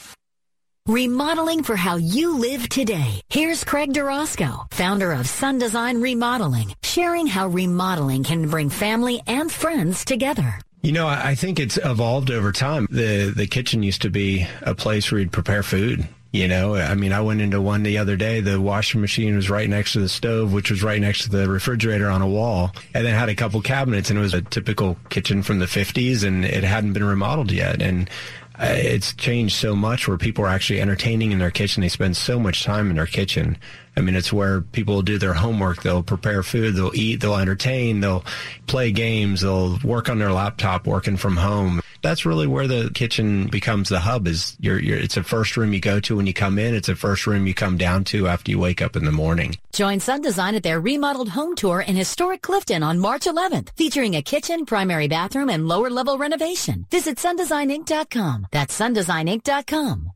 Remodeling 0.86 1.62
for 1.62 1.76
how 1.76 1.96
you 1.96 2.36
live 2.36 2.68
today. 2.68 3.22
Here's 3.30 3.64
Craig 3.64 3.94
Durosko, 3.94 4.70
founder 4.70 5.12
of 5.12 5.26
Sun 5.26 5.58
Design 5.58 6.02
Remodeling, 6.02 6.74
sharing 6.82 7.26
how 7.26 7.48
remodeling 7.48 8.24
can 8.24 8.50
bring 8.50 8.68
family 8.68 9.22
and 9.26 9.50
friends 9.50 10.04
together. 10.04 10.60
You 10.84 10.92
know, 10.92 11.08
I 11.08 11.34
think 11.34 11.58
it's 11.58 11.78
evolved 11.78 12.30
over 12.30 12.52
time. 12.52 12.86
The 12.90 13.32
the 13.34 13.46
kitchen 13.46 13.82
used 13.82 14.02
to 14.02 14.10
be 14.10 14.46
a 14.60 14.74
place 14.74 15.10
where 15.10 15.18
you'd 15.18 15.32
prepare 15.32 15.62
food. 15.62 16.06
You 16.30 16.46
know, 16.46 16.74
I 16.74 16.94
mean, 16.94 17.10
I 17.10 17.22
went 17.22 17.40
into 17.40 17.58
one 17.58 17.84
the 17.84 17.96
other 17.96 18.16
day. 18.16 18.42
The 18.42 18.60
washing 18.60 19.00
machine 19.00 19.34
was 19.34 19.48
right 19.48 19.70
next 19.70 19.94
to 19.94 20.00
the 20.00 20.10
stove, 20.10 20.52
which 20.52 20.70
was 20.70 20.82
right 20.82 21.00
next 21.00 21.22
to 21.22 21.30
the 21.30 21.48
refrigerator 21.48 22.10
on 22.10 22.20
a 22.20 22.28
wall, 22.28 22.70
and 22.92 23.06
then 23.06 23.14
had 23.14 23.30
a 23.30 23.34
couple 23.34 23.62
cabinets, 23.62 24.10
and 24.10 24.18
it 24.18 24.22
was 24.22 24.34
a 24.34 24.42
typical 24.42 24.98
kitchen 25.08 25.42
from 25.42 25.58
the 25.58 25.64
50s, 25.64 26.22
and 26.22 26.44
it 26.44 26.64
hadn't 26.64 26.92
been 26.92 27.04
remodeled 27.04 27.50
yet. 27.50 27.80
And 27.80 28.10
Uh, 28.56 28.66
it's 28.70 29.12
changed 29.14 29.56
so 29.56 29.74
much 29.74 30.06
where 30.06 30.16
people 30.16 30.44
are 30.44 30.48
actually 30.48 30.80
entertaining 30.80 31.32
in 31.32 31.40
their 31.40 31.50
kitchen. 31.50 31.80
They 31.80 31.88
spend 31.88 32.16
so 32.16 32.38
much 32.38 32.62
time 32.62 32.88
in 32.88 32.96
their 32.96 33.06
kitchen. 33.06 33.58
I 33.96 34.00
mean, 34.00 34.14
it's 34.14 34.32
where 34.32 34.60
people 34.60 35.02
do 35.02 35.18
their 35.18 35.34
homework. 35.34 35.82
They'll 35.82 36.04
prepare 36.04 36.42
food. 36.42 36.76
They'll 36.76 36.94
eat. 36.94 37.20
They'll 37.20 37.36
entertain. 37.36 38.00
They'll 38.00 38.24
play 38.66 38.92
games. 38.92 39.40
They'll 39.40 39.78
work 39.82 40.08
on 40.08 40.18
their 40.18 40.32
laptop 40.32 40.86
working 40.86 41.16
from 41.16 41.36
home. 41.36 41.80
That's 42.04 42.26
really 42.26 42.46
where 42.46 42.66
the 42.66 42.90
kitchen 42.92 43.46
becomes 43.46 43.88
the 43.88 43.98
hub 43.98 44.28
is 44.28 44.58
your, 44.60 44.78
your, 44.78 44.98
it's 44.98 45.16
a 45.16 45.22
first 45.22 45.56
room 45.56 45.72
you 45.72 45.80
go 45.80 46.00
to 46.00 46.16
when 46.16 46.26
you 46.26 46.34
come 46.34 46.58
in. 46.58 46.74
It's 46.74 46.90
a 46.90 46.94
first 46.94 47.26
room 47.26 47.46
you 47.46 47.54
come 47.54 47.78
down 47.78 48.04
to 48.04 48.28
after 48.28 48.50
you 48.50 48.58
wake 48.58 48.82
up 48.82 48.94
in 48.94 49.06
the 49.06 49.10
morning. 49.10 49.56
Join 49.72 50.00
Sun 50.00 50.20
Design 50.20 50.54
at 50.54 50.62
their 50.62 50.78
remodeled 50.78 51.30
home 51.30 51.56
tour 51.56 51.80
in 51.80 51.96
historic 51.96 52.42
Clifton 52.42 52.82
on 52.82 52.98
March 52.98 53.22
11th, 53.22 53.70
featuring 53.74 54.16
a 54.16 54.22
kitchen, 54.22 54.66
primary 54.66 55.08
bathroom, 55.08 55.48
and 55.48 55.66
lower 55.66 55.88
level 55.88 56.18
renovation. 56.18 56.84
Visit 56.90 57.16
sundesigninc.com. 57.16 58.48
That's 58.52 58.78
sundesigninc.com. 58.78 60.12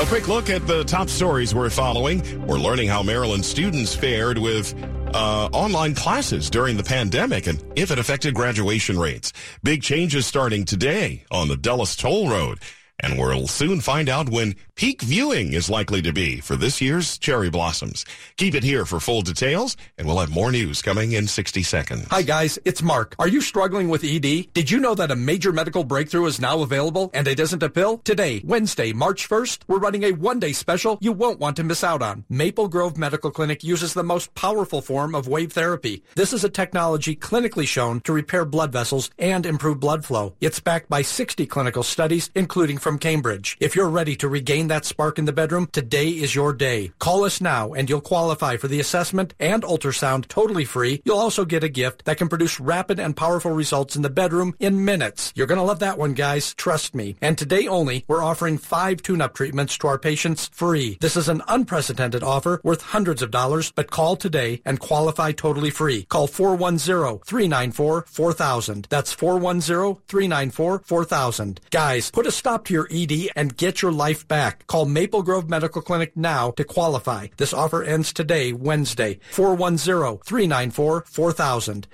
A 0.00 0.06
quick 0.06 0.28
look 0.28 0.50
at 0.50 0.66
the 0.66 0.84
top 0.84 1.08
stories 1.08 1.54
we're 1.54 1.70
following. 1.70 2.46
We're 2.46 2.58
learning 2.58 2.88
how 2.88 3.02
Maryland 3.02 3.42
students 3.42 3.94
fared 3.94 4.36
with 4.36 4.74
uh, 5.14 5.48
online 5.52 5.94
classes 5.94 6.50
during 6.50 6.76
the 6.76 6.82
pandemic 6.82 7.46
and 7.46 7.62
if 7.76 7.90
it 7.90 7.98
affected 7.98 8.34
graduation 8.34 8.98
rates. 8.98 9.32
Big 9.62 9.82
changes 9.82 10.26
starting 10.26 10.64
today 10.64 11.24
on 11.30 11.48
the 11.48 11.56
Dulles 11.56 11.96
Toll 11.96 12.28
Road. 12.28 12.58
And 13.04 13.18
we'll 13.18 13.46
soon 13.48 13.82
find 13.82 14.08
out 14.08 14.30
when 14.30 14.56
peak 14.76 15.02
viewing 15.02 15.52
is 15.52 15.68
likely 15.68 16.00
to 16.00 16.10
be 16.10 16.40
for 16.40 16.56
this 16.56 16.80
year's 16.80 17.18
cherry 17.18 17.50
blossoms. 17.50 18.06
Keep 18.38 18.54
it 18.54 18.64
here 18.64 18.86
for 18.86 18.98
full 18.98 19.20
details, 19.20 19.76
and 19.98 20.06
we'll 20.06 20.18
have 20.18 20.30
more 20.30 20.50
news 20.50 20.80
coming 20.80 21.12
in 21.12 21.26
60 21.26 21.62
seconds. 21.62 22.06
Hi 22.10 22.22
guys, 22.22 22.58
it's 22.64 22.82
Mark. 22.82 23.14
Are 23.18 23.28
you 23.28 23.42
struggling 23.42 23.90
with 23.90 24.04
ED? 24.04 24.54
Did 24.54 24.70
you 24.70 24.80
know 24.80 24.94
that 24.94 25.10
a 25.10 25.16
major 25.16 25.52
medical 25.52 25.84
breakthrough 25.84 26.24
is 26.24 26.40
now 26.40 26.62
available 26.62 27.10
and 27.12 27.28
it 27.28 27.38
isn't 27.38 27.62
a 27.62 27.68
pill? 27.68 27.98
Today, 27.98 28.40
Wednesday, 28.42 28.94
March 28.94 29.28
1st, 29.28 29.64
we're 29.68 29.78
running 29.78 30.04
a 30.04 30.12
one-day 30.12 30.54
special 30.54 30.96
you 31.02 31.12
won't 31.12 31.38
want 31.38 31.56
to 31.56 31.62
miss 31.62 31.84
out 31.84 32.00
on. 32.00 32.24
Maple 32.30 32.68
Grove 32.68 32.96
Medical 32.96 33.30
Clinic 33.30 33.62
uses 33.62 33.92
the 33.92 34.02
most 34.02 34.34
powerful 34.34 34.80
form 34.80 35.14
of 35.14 35.28
wave 35.28 35.52
therapy. 35.52 36.02
This 36.14 36.32
is 36.32 36.42
a 36.42 36.48
technology 36.48 37.14
clinically 37.14 37.68
shown 37.68 38.00
to 38.00 38.14
repair 38.14 38.46
blood 38.46 38.72
vessels 38.72 39.10
and 39.18 39.44
improve 39.44 39.78
blood 39.78 40.06
flow. 40.06 40.36
It's 40.40 40.58
backed 40.58 40.88
by 40.88 41.02
60 41.02 41.44
clinical 41.44 41.82
studies, 41.82 42.30
including 42.34 42.78
from 42.78 42.93
Cambridge. 42.98 43.56
If 43.60 43.76
you're 43.76 43.88
ready 43.88 44.16
to 44.16 44.28
regain 44.28 44.66
that 44.68 44.84
spark 44.84 45.18
in 45.18 45.24
the 45.24 45.32
bedroom, 45.32 45.68
today 45.72 46.08
is 46.08 46.34
your 46.34 46.52
day. 46.52 46.92
Call 46.98 47.24
us 47.24 47.40
now 47.40 47.72
and 47.72 47.88
you'll 47.88 48.00
qualify 48.00 48.56
for 48.56 48.66
the 48.68 48.80
assessment 48.80 49.34
and 49.40 49.62
ultrasound 49.62 50.28
totally 50.28 50.64
free. 50.64 51.02
You'll 51.04 51.18
also 51.18 51.44
get 51.44 51.64
a 51.64 51.68
gift 51.68 52.04
that 52.04 52.18
can 52.18 52.28
produce 52.28 52.60
rapid 52.60 53.00
and 53.00 53.16
powerful 53.16 53.52
results 53.52 53.96
in 53.96 54.02
the 54.02 54.10
bedroom 54.10 54.54
in 54.58 54.84
minutes. 54.84 55.32
You're 55.34 55.46
going 55.46 55.58
to 55.58 55.64
love 55.64 55.78
that 55.80 55.98
one, 55.98 56.12
guys. 56.14 56.54
Trust 56.54 56.94
me. 56.94 57.16
And 57.20 57.36
today 57.38 57.66
only, 57.66 58.04
we're 58.08 58.22
offering 58.22 58.58
five 58.58 59.02
tune-up 59.02 59.34
treatments 59.34 59.76
to 59.78 59.88
our 59.88 59.98
patients 59.98 60.48
free. 60.52 60.98
This 61.00 61.16
is 61.16 61.28
an 61.28 61.42
unprecedented 61.48 62.22
offer 62.22 62.60
worth 62.62 62.82
hundreds 62.82 63.22
of 63.22 63.30
dollars, 63.30 63.72
but 63.72 63.90
call 63.90 64.16
today 64.16 64.60
and 64.64 64.80
qualify 64.80 65.32
totally 65.32 65.70
free. 65.70 66.04
Call 66.04 66.28
410-394-4000. 66.28 68.88
That's 68.88 69.14
410-394-4000. 69.16 71.58
Guys, 71.70 72.10
put 72.10 72.26
a 72.26 72.32
stop 72.32 72.64
to 72.66 72.73
your 72.74 72.86
ED 72.90 73.30
and 73.34 73.56
get 73.56 73.80
your 73.80 73.92
life 73.92 74.28
back. 74.28 74.66
Call 74.66 74.84
Maple 74.84 75.22
Grove 75.22 75.48
Medical 75.48 75.80
Clinic 75.80 76.14
now 76.16 76.50
to 76.50 76.64
qualify. 76.64 77.28
This 77.38 77.54
offer 77.54 77.82
ends 77.82 78.12
today, 78.12 78.52
Wednesday. 78.52 79.20
410-394-4000. 79.32 81.86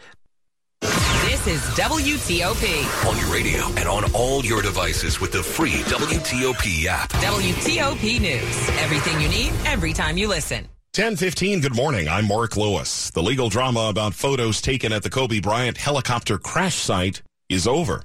This 0.81 1.47
is 1.47 1.61
WTOP. 1.79 3.09
On 3.09 3.17
your 3.17 3.33
radio 3.33 3.65
and 3.79 3.89
on 3.89 4.13
all 4.13 4.45
your 4.45 4.61
devices 4.63 5.21
with 5.21 5.31
the 5.33 5.43
free 5.43 5.83
WTOP 5.85 6.87
app. 6.87 7.11
WTOP 7.11 8.21
News. 8.21 8.69
Everything 8.81 9.21
you 9.21 9.29
need, 9.29 9.53
every 9.67 9.93
time 9.93 10.17
you 10.17 10.27
listen. 10.29 10.67
1015, 10.97 11.61
good 11.61 11.77
morning. 11.77 12.09
I'm 12.09 12.27
Mark 12.27 12.57
Lewis. 12.57 13.11
The 13.11 13.23
legal 13.23 13.49
drama 13.49 13.91
about 13.91 14.13
photos 14.13 14.61
taken 14.61 14.93
at 14.93 15.05
the 15.05 15.11
Kobe 15.11 15.39
Bryant 15.39 15.77
helicopter 15.77 16.37
crash 16.37 16.75
site 16.75 17.23
is 17.49 17.69
over. 17.69 18.03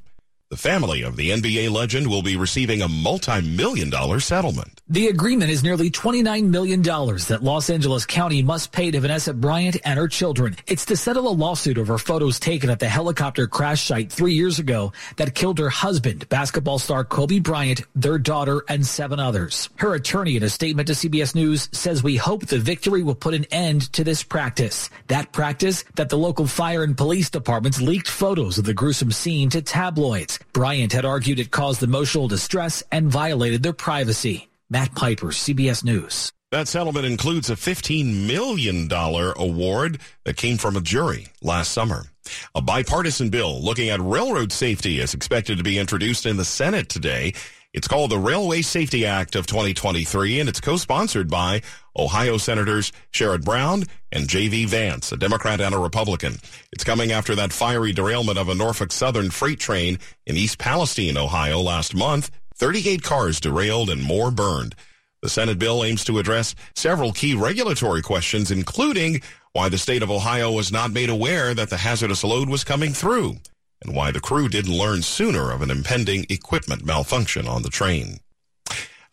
The 0.52 0.58
family 0.58 1.02
of 1.02 1.16
the 1.16 1.32
NBA 1.32 1.72
legend 1.72 2.06
will 2.06 2.22
be 2.22 2.38
receiving 2.38 2.84
a 2.84 2.88
multi-million 2.88 3.90
dollar 3.90 4.20
settlement. 4.20 4.75
The 4.88 5.08
agreement 5.08 5.50
is 5.50 5.64
nearly 5.64 5.90
$29 5.90 6.48
million 6.48 6.84
that 6.84 7.40
Los 7.42 7.72
Angeles 7.72 8.06
County 8.06 8.44
must 8.44 8.72
pay 8.72 8.92
to 8.92 9.00
Vanessa 9.00 9.34
Bryant 9.34 9.78
and 9.84 9.98
her 9.98 10.08
children. 10.08 10.58
It's 10.68 10.86
to 10.86 10.96
settle 10.96 11.28
a 11.28 11.34
lawsuit 11.34 11.80
over 11.80 11.98
photos 11.98 12.40
taken 12.40 12.70
at 12.70 12.78
the 12.78 12.88
helicopter 12.88 13.48
crash 13.48 13.82
site 13.82 14.12
three 14.12 14.34
years 14.34 14.60
ago 14.60 14.94
that 15.18 15.34
killed 15.34 15.58
her 15.58 15.72
husband, 15.72 16.30
basketball 16.30 16.78
star 16.78 17.04
Kobe 17.04 17.40
Bryant, 17.40 17.82
their 17.96 18.20
daughter, 18.20 18.64
and 18.70 18.86
seven 18.86 19.20
others. 19.20 19.70
Her 19.78 19.96
attorney 19.96 20.36
in 20.36 20.44
a 20.44 20.50
statement 20.50 20.86
to 20.90 20.94
CBS 20.94 21.34
News 21.34 21.68
says 21.72 22.04
we 22.04 22.18
hope 22.18 22.46
the 22.46 22.60
victory 22.60 23.02
will 23.02 23.16
put 23.16 23.34
an 23.34 23.46
end 23.46 23.92
to 23.94 24.04
this 24.04 24.22
practice. 24.22 24.92
That 25.08 25.32
practice 25.32 25.84
that 25.96 26.10
the 26.10 26.18
local 26.20 26.46
fire 26.46 26.84
and 26.84 26.96
police 26.96 27.32
departments 27.32 27.82
leaked 27.82 28.08
photos 28.08 28.60
of 28.60 28.66
the 28.66 28.76
gruesome 28.76 29.12
scene 29.12 29.50
to 29.50 29.64
tabloids. 29.64 30.38
Bryant 30.54 30.94
had 30.94 31.06
argued 31.06 31.40
it 31.40 31.50
caused 31.50 31.82
emotional 31.82 32.28
distress 32.28 32.84
and 32.92 33.10
violated 33.10 33.64
their 33.64 33.74
privacy. 33.74 34.48
Matt 34.76 34.94
Piper, 34.94 35.28
CBS 35.28 35.86
News. 35.86 36.34
That 36.52 36.68
settlement 36.68 37.06
includes 37.06 37.50
a 37.50 37.56
$15 37.56 38.28
million 38.28 38.92
award 38.92 40.02
that 40.26 40.36
came 40.36 40.58
from 40.58 40.76
a 40.76 40.82
jury 40.82 41.28
last 41.42 41.72
summer. 41.72 42.08
A 42.56 42.62
bipartisan 42.62 43.30
bill 43.30 43.64
looking 43.64 43.88
at 43.88 44.02
railroad 44.02 44.52
safety 44.52 45.00
is 45.00 45.14
expected 45.14 45.58
to 45.60 45.64
be 45.64 45.80
introduced 45.80 46.26
in 46.26 46.36
the 46.36 46.44
Senate 46.44 46.90
today. 46.90 47.34
It's 47.74 47.88
called 47.88 48.12
the 48.12 48.20
Railway 48.20 48.64
Safety 48.64 49.06
Act 49.06 49.38
of 49.38 49.48
2023, 49.48 50.42
and 50.42 50.50
it's 50.50 50.60
co-sponsored 50.60 51.30
by 51.30 51.62
Ohio 51.98 52.36
Senators 52.36 52.92
Sherrod 53.14 53.46
Brown 53.46 53.86
and 54.12 54.28
J.D. 54.28 54.66
Vance, 54.66 55.10
a 55.14 55.18
Democrat 55.18 55.62
and 55.62 55.74
a 55.74 55.80
Republican. 55.80 56.36
It's 56.74 56.84
coming 56.84 57.14
after 57.14 57.34
that 57.36 57.54
fiery 57.54 57.94
derailment 57.94 58.38
of 58.38 58.50
a 58.50 58.56
Norfolk 58.56 58.92
Southern 58.92 59.30
freight 59.30 59.62
train 59.62 60.00
in 60.26 60.36
East 60.36 60.58
Palestine, 60.58 61.16
Ohio 61.16 61.62
last 61.62 61.96
month. 61.96 62.30
38 62.56 63.04
cars 63.04 63.40
derailed 63.40 63.90
and 63.90 64.02
more 64.02 64.32
burned. 64.32 64.76
The 65.22 65.30
Senate 65.30 65.60
bill 65.60 65.84
aims 65.84 66.04
to 66.06 66.20
address 66.20 66.56
several 66.76 67.12
key 67.12 67.36
regulatory 67.36 68.02
questions, 68.02 68.52
including 68.52 69.22
why 69.54 69.70
the 69.70 69.78
state 69.78 70.04
of 70.04 70.12
Ohio 70.12 70.52
was 70.52 70.72
not 70.72 70.92
made 70.92 71.10
aware 71.10 71.54
that 71.54 71.70
the 71.70 71.78
hazardous 71.78 72.24
load 72.24 72.50
was 72.50 72.64
coming 72.64 72.94
through 72.94 73.38
and 73.84 73.96
why 73.96 74.12
the 74.12 74.20
crew 74.20 74.50
didn't 74.50 74.78
learn 74.78 75.02
sooner 75.02 75.52
of 75.52 75.62
an 75.62 75.72
impending 75.72 76.26
equipment 76.30 76.86
malfunction 76.86 77.48
on 77.48 77.62
the 77.62 77.70
train. 77.70 78.20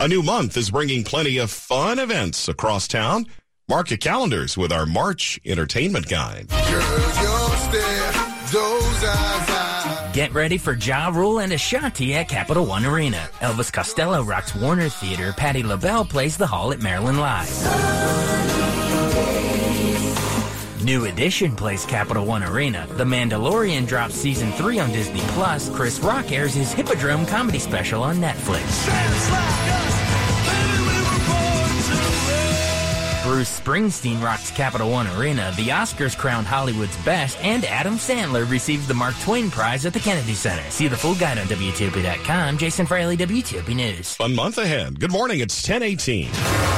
A 0.01 0.09
new 0.09 0.23
month 0.23 0.57
is 0.57 0.71
bringing 0.71 1.05
plenty 1.05 1.39
of 1.39 1.51
fun 1.51 1.99
events 1.99 2.49
across 2.49 2.89
town. 2.89 3.27
Mark 3.69 3.91
your 3.91 3.99
calendars 3.99 4.57
with 4.57 4.73
our 4.73 4.87
March 4.87 5.39
entertainment 5.45 6.09
guide. 6.09 6.49
Get 10.13 10.35
ready 10.35 10.59
for 10.59 10.75
Ja 10.75 11.09
Rule 11.09 11.39
and 11.39 11.55
Ashanti 11.55 12.15
at 12.15 12.29
Capital 12.29 12.67
One 12.67 12.85
Arena. 12.85 13.31
Elvis 13.41 13.73
Costello 13.73 14.23
rocks 14.23 14.55
Warner 14.55 14.91
Theater. 14.91 15.33
Patti 15.33 15.63
LaBelle 15.63 16.05
plays 16.05 16.37
the 16.37 16.47
hall 16.47 16.71
at 16.71 16.83
Maryland 16.83 17.19
Live. 17.19 17.49
New 20.85 21.07
Edition 21.07 21.57
plays 21.57 21.87
Capital 21.87 22.27
One 22.27 22.43
Arena. 22.43 22.87
The 22.91 23.05
Mandalorian 23.05 23.87
drops 23.87 24.15
season 24.15 24.53
3 24.53 24.81
on 24.81 24.93
Disney 24.93 25.21
Plus. 25.29 25.71
Chris 25.71 25.99
Rock 26.01 26.31
airs 26.31 26.53
his 26.53 26.75
Hippodrome 26.75 27.25
comedy 27.25 27.59
special 27.59 28.03
on 28.03 28.17
Netflix. 28.17 30.02
Bruce 33.43 33.61
Springsteen 33.61 34.23
rocks 34.23 34.53
Capital 34.53 34.89
One 34.89 35.09
Arena. 35.19 35.53
The 35.57 35.71
Oscars 35.71 36.17
crown 36.17 36.45
Hollywood's 36.45 36.97
best, 37.05 37.43
and 37.43 37.65
Adam 37.65 37.95
Sandler 37.95 38.49
receives 38.49 38.87
the 38.87 38.95
Mark 38.95 39.19
Twain 39.19 39.51
Prize 39.51 39.85
at 39.85 39.93
the 39.93 39.99
Kennedy 39.99 40.35
Center. 40.35 40.63
See 40.71 40.87
the 40.87 40.97
full 40.97 41.17
guide 41.17 41.39
on 41.39 41.47
WTOP.com. 41.47 42.57
Jason 42.57 42.87
Fraley, 42.87 43.17
WTOP 43.17 43.75
News. 43.75 44.15
Fun 44.15 44.37
month 44.37 44.59
ahead. 44.59 45.01
Good 45.01 45.11
morning. 45.11 45.41
It's 45.41 45.69
1018. 45.69 46.72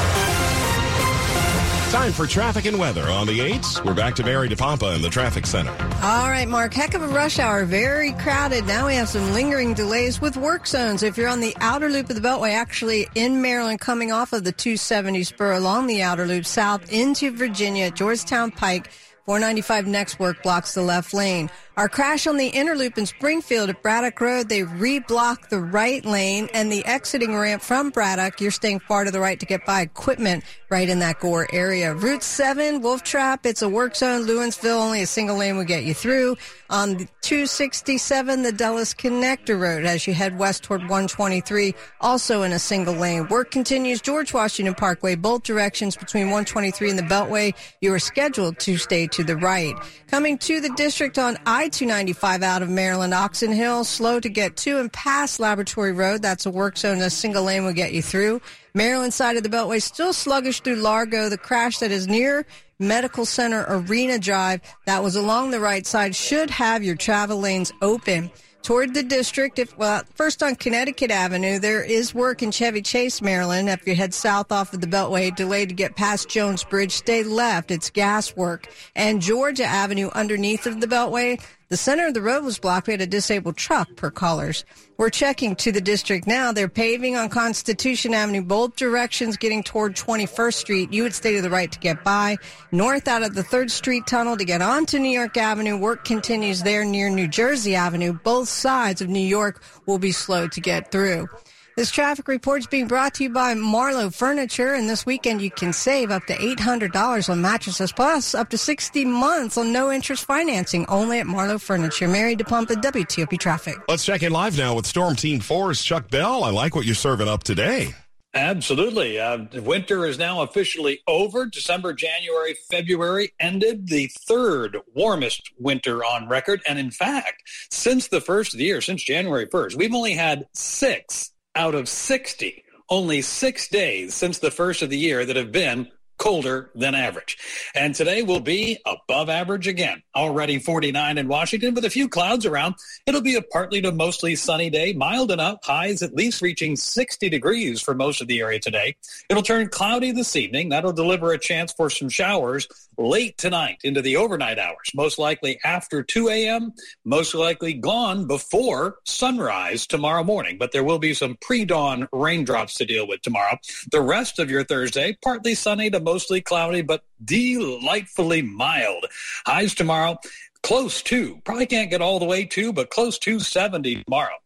Time 1.94 2.12
for 2.12 2.26
traffic 2.26 2.64
and 2.64 2.76
weather 2.76 3.08
on 3.08 3.24
the 3.28 3.38
8s. 3.38 3.84
We're 3.84 3.94
back 3.94 4.16
to 4.16 4.24
Mary 4.24 4.48
DePompa 4.48 4.96
in 4.96 5.00
the 5.00 5.08
traffic 5.08 5.46
center. 5.46 5.70
All 6.02 6.28
right, 6.28 6.48
Mark. 6.48 6.74
Heck 6.74 6.94
of 6.94 7.02
a 7.02 7.06
rush 7.06 7.38
hour. 7.38 7.64
Very 7.64 8.10
crowded. 8.14 8.66
Now 8.66 8.88
we 8.88 8.96
have 8.96 9.08
some 9.08 9.32
lingering 9.32 9.74
delays 9.74 10.20
with 10.20 10.36
work 10.36 10.66
zones. 10.66 11.04
If 11.04 11.16
you're 11.16 11.28
on 11.28 11.38
the 11.38 11.56
outer 11.60 11.88
loop 11.88 12.10
of 12.10 12.20
the 12.20 12.28
Beltway, 12.28 12.50
actually 12.50 13.06
in 13.14 13.40
Maryland, 13.40 13.78
coming 13.78 14.10
off 14.10 14.32
of 14.32 14.42
the 14.42 14.50
270 14.50 15.22
spur 15.22 15.52
along 15.52 15.86
the 15.86 16.02
outer 16.02 16.26
loop 16.26 16.46
south 16.46 16.92
into 16.92 17.30
Virginia, 17.30 17.92
Georgetown 17.92 18.50
Pike, 18.50 18.90
495 19.26 19.86
next 19.86 20.18
work 20.18 20.42
blocks 20.42 20.74
the 20.74 20.82
left 20.82 21.14
lane. 21.14 21.48
Our 21.76 21.88
crash 21.88 22.28
on 22.28 22.36
the 22.36 22.46
inner 22.46 22.76
loop 22.76 22.98
in 22.98 23.04
Springfield 23.04 23.68
at 23.68 23.82
Braddock 23.82 24.20
Road, 24.20 24.48
they 24.48 24.60
reblocked 24.60 25.48
the 25.48 25.58
right 25.58 26.04
lane 26.04 26.48
and 26.54 26.70
the 26.70 26.84
exiting 26.84 27.36
ramp 27.36 27.62
from 27.62 27.90
Braddock. 27.90 28.40
You're 28.40 28.52
staying 28.52 28.78
far 28.78 29.02
to 29.02 29.10
the 29.10 29.18
right 29.18 29.40
to 29.40 29.46
get 29.46 29.66
by 29.66 29.80
equipment 29.80 30.44
right 30.70 30.88
in 30.88 31.00
that 31.00 31.18
Gore 31.18 31.48
area. 31.52 31.92
Route 31.92 32.22
7, 32.22 32.80
Wolf 32.80 33.02
Trap, 33.02 33.44
it's 33.44 33.62
a 33.62 33.68
work 33.68 33.96
zone. 33.96 34.22
Lewinsville, 34.22 34.80
only 34.80 35.02
a 35.02 35.06
single 35.06 35.36
lane 35.36 35.56
will 35.56 35.64
get 35.64 35.82
you 35.82 35.94
through. 35.94 36.36
On 36.70 36.96
the 36.96 37.08
267, 37.22 38.42
the 38.42 38.52
Dulles 38.52 38.94
Connector 38.94 39.58
Road 39.58 39.84
as 39.84 40.06
you 40.06 40.14
head 40.14 40.38
west 40.38 40.62
toward 40.62 40.82
123, 40.82 41.74
also 42.00 42.42
in 42.42 42.52
a 42.52 42.58
single 42.58 42.94
lane. 42.94 43.26
Work 43.28 43.50
continues 43.50 44.00
George 44.00 44.32
Washington 44.32 44.74
Parkway, 44.74 45.16
both 45.16 45.42
directions 45.42 45.96
between 45.96 46.26
123 46.26 46.90
and 46.90 46.98
the 46.98 47.02
Beltway. 47.02 47.52
You 47.80 47.92
are 47.94 47.98
scheduled 47.98 48.58
to 48.60 48.76
stay 48.76 49.08
to 49.08 49.24
the 49.24 49.36
right. 49.36 49.74
Coming 50.08 50.38
to 50.38 50.60
the 50.60 50.70
district 50.70 51.18
on 51.18 51.36
I 51.46 51.63
295 51.72 52.42
out 52.42 52.62
of 52.62 52.68
Maryland, 52.68 53.14
Oxon 53.14 53.52
Hill, 53.52 53.84
slow 53.84 54.20
to 54.20 54.28
get 54.28 54.56
to 54.58 54.78
and 54.78 54.92
past 54.92 55.40
Laboratory 55.40 55.92
Road. 55.92 56.22
That's 56.22 56.46
a 56.46 56.50
work 56.50 56.76
zone. 56.76 57.00
A 57.00 57.10
single 57.10 57.44
lane 57.44 57.64
will 57.64 57.72
get 57.72 57.92
you 57.92 58.02
through. 58.02 58.40
Maryland 58.74 59.14
side 59.14 59.36
of 59.36 59.42
the 59.42 59.48
Beltway 59.48 59.80
still 59.80 60.12
sluggish 60.12 60.60
through 60.60 60.76
Largo. 60.76 61.28
The 61.28 61.38
crash 61.38 61.78
that 61.78 61.90
is 61.90 62.06
near 62.06 62.46
Medical 62.78 63.24
Center 63.24 63.64
Arena 63.68 64.18
Drive 64.18 64.60
that 64.86 65.02
was 65.02 65.16
along 65.16 65.50
the 65.50 65.60
right 65.60 65.86
side 65.86 66.14
should 66.14 66.50
have 66.50 66.82
your 66.82 66.96
travel 66.96 67.38
lanes 67.38 67.72
open. 67.82 68.30
Toward 68.64 68.94
the 68.94 69.02
district. 69.04 69.60
If 69.60 69.78
well, 69.78 70.02
first 70.14 70.42
on 70.42 70.56
Connecticut 70.56 71.12
Avenue, 71.12 71.60
there 71.60 71.84
is 71.84 72.12
work 72.12 72.42
in 72.42 72.50
Chevy 72.50 72.82
Chase, 72.82 73.22
Maryland. 73.22 73.68
If 73.68 73.86
you 73.86 73.94
head 73.94 74.12
south 74.12 74.50
off 74.50 74.72
of 74.72 74.80
the 74.80 74.88
Beltway, 74.88 75.36
delayed 75.36 75.68
to 75.68 75.74
get 75.74 75.94
past 75.94 76.28
Jones 76.28 76.64
Bridge, 76.64 76.92
stay 76.92 77.22
left. 77.22 77.70
It's 77.70 77.90
gas 77.90 78.34
work. 78.34 78.66
And 78.96 79.22
Georgia 79.22 79.64
Avenue 79.64 80.10
underneath 80.14 80.66
of 80.66 80.80
the 80.80 80.88
Beltway, 80.88 81.40
the 81.68 81.76
center 81.76 82.08
of 82.08 82.14
the 82.14 82.22
road 82.22 82.44
was 82.44 82.58
blocked. 82.58 82.88
We 82.88 82.94
had 82.94 83.00
a 83.00 83.06
disabled 83.06 83.56
truck 83.56 83.94
per 83.96 84.10
callers. 84.10 84.64
We're 84.96 85.10
checking 85.10 85.56
to 85.56 85.72
the 85.72 85.80
district 85.80 86.28
now. 86.28 86.52
They're 86.52 86.68
paving 86.68 87.16
on 87.16 87.28
Constitution 87.28 88.14
Avenue, 88.14 88.42
both 88.42 88.76
directions 88.76 89.36
getting 89.36 89.64
toward 89.64 89.96
21st 89.96 90.54
Street. 90.54 90.92
You 90.92 91.02
would 91.02 91.14
stay 91.14 91.34
to 91.34 91.42
the 91.42 91.50
right 91.50 91.70
to 91.72 91.78
get 91.80 92.04
by. 92.04 92.36
North 92.70 93.08
out 93.08 93.24
of 93.24 93.34
the 93.34 93.42
3rd 93.42 93.72
Street 93.72 94.06
tunnel 94.06 94.36
to 94.36 94.44
get 94.44 94.62
onto 94.62 95.00
New 95.00 95.10
York 95.10 95.36
Avenue. 95.36 95.76
Work 95.76 96.04
continues 96.04 96.62
there 96.62 96.84
near 96.84 97.10
New 97.10 97.26
Jersey 97.26 97.74
Avenue. 97.74 98.12
Both 98.12 98.48
sides 98.48 99.00
of 99.00 99.08
New 99.08 99.18
York 99.18 99.64
will 99.84 99.98
be 99.98 100.12
slow 100.12 100.46
to 100.46 100.60
get 100.60 100.92
through. 100.92 101.28
This 101.76 101.90
traffic 101.90 102.28
report 102.28 102.60
is 102.60 102.66
being 102.68 102.86
brought 102.86 103.14
to 103.14 103.24
you 103.24 103.30
by 103.30 103.54
Marlowe 103.54 104.08
Furniture, 104.08 104.74
and 104.74 104.88
this 104.88 105.04
weekend 105.04 105.42
you 105.42 105.50
can 105.50 105.72
save 105.72 106.12
up 106.12 106.24
to 106.26 106.34
$800 106.34 107.28
on 107.28 107.42
mattresses, 107.42 107.90
plus 107.90 108.32
up 108.32 108.48
to 108.50 108.58
60 108.58 109.04
months 109.04 109.58
on 109.58 109.72
no 109.72 109.90
interest 109.90 110.24
financing, 110.24 110.86
only 110.86 111.18
at 111.18 111.26
Marlowe 111.26 111.58
Furniture. 111.58 112.06
Mary 112.06 112.36
DePompa, 112.36 112.80
WTOP 112.80 113.40
Traffic. 113.40 113.74
Let's 113.88 114.04
check 114.04 114.22
in 114.22 114.30
live 114.30 114.56
now 114.56 114.76
with 114.76 114.86
Storm 114.86 115.16
Team 115.16 115.40
4's 115.40 115.82
Chuck 115.82 116.08
Bell. 116.10 116.44
I 116.44 116.50
like 116.50 116.76
what 116.76 116.84
you're 116.84 116.94
serving 116.94 117.26
up 117.26 117.42
today. 117.42 117.92
Absolutely. 118.34 119.18
Uh, 119.18 119.46
winter 119.54 120.06
is 120.06 120.16
now 120.16 120.42
officially 120.42 121.00
over. 121.08 121.46
December, 121.46 121.92
January, 121.92 122.54
February 122.70 123.32
ended 123.40 123.88
the 123.88 124.08
third 124.28 124.76
warmest 124.94 125.50
winter 125.58 126.04
on 126.04 126.28
record. 126.28 126.60
And 126.68 126.78
in 126.78 126.92
fact, 126.92 127.42
since 127.72 128.08
the 128.08 128.20
first 128.20 128.54
of 128.54 128.58
the 128.58 128.64
year, 128.64 128.80
since 128.80 129.02
January 129.02 129.46
1st, 129.46 129.76
we've 129.76 129.94
only 129.94 130.14
had 130.14 130.46
six 130.52 131.32
out 131.56 131.74
of 131.74 131.88
60, 131.88 132.64
only 132.88 133.22
six 133.22 133.68
days 133.68 134.14
since 134.14 134.38
the 134.38 134.50
first 134.50 134.82
of 134.82 134.90
the 134.90 134.98
year 134.98 135.24
that 135.24 135.36
have 135.36 135.52
been 135.52 135.90
colder 136.18 136.70
than 136.74 136.94
average. 136.94 137.38
And 137.74 137.94
today 137.94 138.22
will 138.22 138.40
be 138.40 138.78
above 138.86 139.28
average 139.28 139.66
again. 139.66 140.02
Already 140.14 140.58
49 140.58 141.18
in 141.18 141.28
Washington 141.28 141.74
with 141.74 141.84
a 141.84 141.90
few 141.90 142.08
clouds 142.08 142.46
around. 142.46 142.76
It'll 143.06 143.20
be 143.20 143.34
a 143.34 143.42
partly 143.42 143.80
to 143.82 143.92
mostly 143.92 144.36
sunny 144.36 144.70
day, 144.70 144.92
mild 144.92 145.30
enough, 145.30 145.58
highs 145.64 146.02
at 146.02 146.14
least 146.14 146.42
reaching 146.42 146.76
60 146.76 147.28
degrees 147.28 147.80
for 147.80 147.94
most 147.94 148.20
of 148.20 148.28
the 148.28 148.40
area 148.40 148.58
today. 148.58 148.96
It'll 149.28 149.42
turn 149.42 149.68
cloudy 149.68 150.12
this 150.12 150.36
evening. 150.36 150.68
That'll 150.68 150.92
deliver 150.92 151.32
a 151.32 151.38
chance 151.38 151.72
for 151.72 151.90
some 151.90 152.08
showers 152.08 152.68
late 152.96 153.36
tonight 153.38 153.80
into 153.82 154.00
the 154.00 154.16
overnight 154.16 154.58
hours, 154.58 154.90
most 154.94 155.18
likely 155.18 155.58
after 155.64 156.02
2 156.02 156.28
a.m., 156.28 156.72
most 157.04 157.34
likely 157.34 157.74
gone 157.74 158.26
before 158.26 158.98
sunrise 159.04 159.86
tomorrow 159.86 160.22
morning. 160.22 160.58
But 160.58 160.72
there 160.72 160.84
will 160.84 160.98
be 160.98 161.14
some 161.14 161.36
pre-dawn 161.40 162.08
raindrops 162.12 162.74
to 162.74 162.84
deal 162.84 163.06
with 163.06 163.22
tomorrow. 163.22 163.58
The 163.90 164.00
rest 164.00 164.38
of 164.38 164.50
your 164.50 164.64
Thursday, 164.64 165.16
partly 165.22 165.54
sunny 165.54 165.90
to 165.90 166.00
mostly 166.04 166.40
cloudy, 166.40 166.82
but 166.82 167.04
delightfully 167.24 168.42
mild. 168.42 169.06
Highs 169.46 169.74
tomorrow, 169.74 170.18
close 170.62 171.02
to, 171.04 171.40
probably 171.44 171.66
can't 171.66 171.90
get 171.90 172.02
all 172.02 172.18
the 172.18 172.24
way 172.24 172.44
to, 172.44 172.72
but 172.72 172.90
close 172.90 173.18
to 173.20 173.40
70 173.40 174.04
tomorrow. 174.04 174.36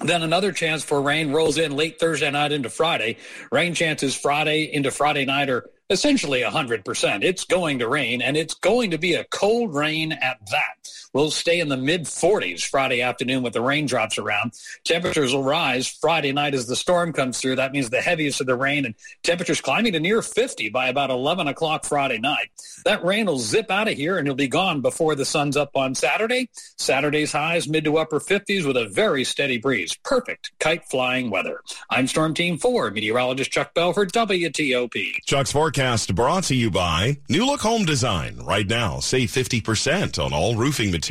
Then 0.00 0.22
another 0.22 0.50
chance 0.50 0.82
for 0.82 1.00
rain 1.00 1.30
rolls 1.30 1.56
in 1.56 1.76
late 1.76 2.00
Thursday 2.00 2.30
night 2.30 2.50
into 2.50 2.68
Friday. 2.68 3.18
Rain 3.52 3.74
chances 3.74 4.16
Friday 4.16 4.64
into 4.72 4.90
Friday 4.90 5.24
night 5.24 5.48
are 5.48 5.70
essentially 5.88 6.40
100%. 6.40 7.22
It's 7.22 7.44
going 7.44 7.78
to 7.78 7.88
rain, 7.88 8.20
and 8.20 8.36
it's 8.36 8.54
going 8.54 8.90
to 8.90 8.98
be 8.98 9.14
a 9.14 9.24
cold 9.24 9.74
rain 9.74 10.12
at 10.12 10.38
that. 10.50 10.88
We'll 11.14 11.30
stay 11.30 11.60
in 11.60 11.68
the 11.68 11.76
mid 11.76 12.06
40s 12.06 12.66
Friday 12.66 13.00
afternoon 13.00 13.44
with 13.44 13.52
the 13.52 13.62
raindrops 13.62 14.18
around. 14.18 14.54
Temperatures 14.82 15.32
will 15.32 15.44
rise 15.44 15.86
Friday 15.86 16.32
night 16.32 16.54
as 16.54 16.66
the 16.66 16.74
storm 16.74 17.12
comes 17.12 17.40
through. 17.40 17.54
That 17.54 17.70
means 17.70 17.88
the 17.88 18.00
heaviest 18.00 18.40
of 18.40 18.48
the 18.48 18.56
rain 18.56 18.84
and 18.84 18.96
temperatures 19.22 19.60
climbing 19.60 19.92
to 19.92 20.00
near 20.00 20.22
50 20.22 20.70
by 20.70 20.88
about 20.88 21.10
11 21.10 21.46
o'clock 21.46 21.84
Friday 21.84 22.18
night. 22.18 22.48
That 22.84 23.04
rain 23.04 23.26
will 23.26 23.38
zip 23.38 23.70
out 23.70 23.86
of 23.86 23.94
here 23.94 24.18
and 24.18 24.26
it'll 24.26 24.34
be 24.34 24.48
gone 24.48 24.80
before 24.80 25.14
the 25.14 25.24
sun's 25.24 25.56
up 25.56 25.70
on 25.76 25.94
Saturday. 25.94 26.50
Saturday's 26.78 27.30
highs 27.30 27.68
mid 27.68 27.84
to 27.84 27.96
upper 27.98 28.18
50s 28.18 28.66
with 28.66 28.76
a 28.76 28.88
very 28.88 29.22
steady 29.22 29.58
breeze. 29.58 29.94
Perfect 30.02 30.50
kite 30.58 30.84
flying 30.84 31.30
weather. 31.30 31.60
I'm 31.90 32.08
Storm 32.08 32.34
Team 32.34 32.58
4, 32.58 32.90
meteorologist 32.90 33.52
Chuck 33.52 33.72
Bell 33.72 33.92
for 33.92 34.04
WTOP. 34.04 35.18
Chuck's 35.24 35.52
forecast 35.52 36.12
brought 36.16 36.42
to 36.44 36.56
you 36.56 36.72
by 36.72 37.18
New 37.28 37.46
Look 37.46 37.60
Home 37.60 37.84
Design. 37.84 38.40
Right 38.44 38.66
now, 38.66 38.98
save 38.98 39.30
50% 39.30 40.18
on 40.18 40.32
all 40.32 40.56
roofing 40.56 40.90
materials 40.90 41.03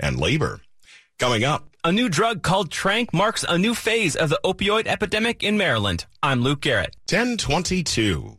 and 0.00 0.18
labor. 0.18 0.60
Coming 1.18 1.44
up, 1.44 1.68
a 1.84 1.92
new 1.92 2.08
drug 2.08 2.42
called 2.42 2.70
Tranq 2.70 3.12
marks 3.12 3.44
a 3.46 3.58
new 3.58 3.74
phase 3.74 4.16
of 4.16 4.30
the 4.30 4.40
opioid 4.44 4.86
epidemic 4.86 5.42
in 5.42 5.58
Maryland. 5.58 6.06
I'm 6.22 6.40
Luke 6.40 6.62
Garrett. 6.62 6.96
1022. 7.10 8.38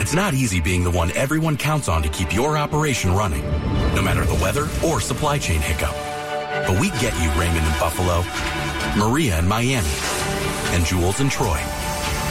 It's 0.00 0.14
not 0.14 0.34
easy 0.34 0.60
being 0.60 0.84
the 0.84 0.90
one 0.90 1.10
everyone 1.16 1.56
counts 1.56 1.88
on 1.88 2.02
to 2.04 2.08
keep 2.08 2.32
your 2.32 2.56
operation 2.56 3.12
running, 3.12 3.42
no 3.96 4.00
matter 4.00 4.24
the 4.24 4.34
weather 4.34 4.68
or 4.86 5.00
supply 5.00 5.36
chain 5.36 5.60
hiccup. 5.60 5.94
But 6.66 6.80
we 6.80 6.90
get 7.00 7.12
you, 7.20 7.28
Raymond 7.30 7.66
in 7.66 7.72
Buffalo, 7.80 8.22
Maria 8.96 9.40
in 9.40 9.48
Miami, 9.48 9.88
and 10.74 10.84
Jules 10.84 11.20
in 11.20 11.28
Troy, 11.28 11.58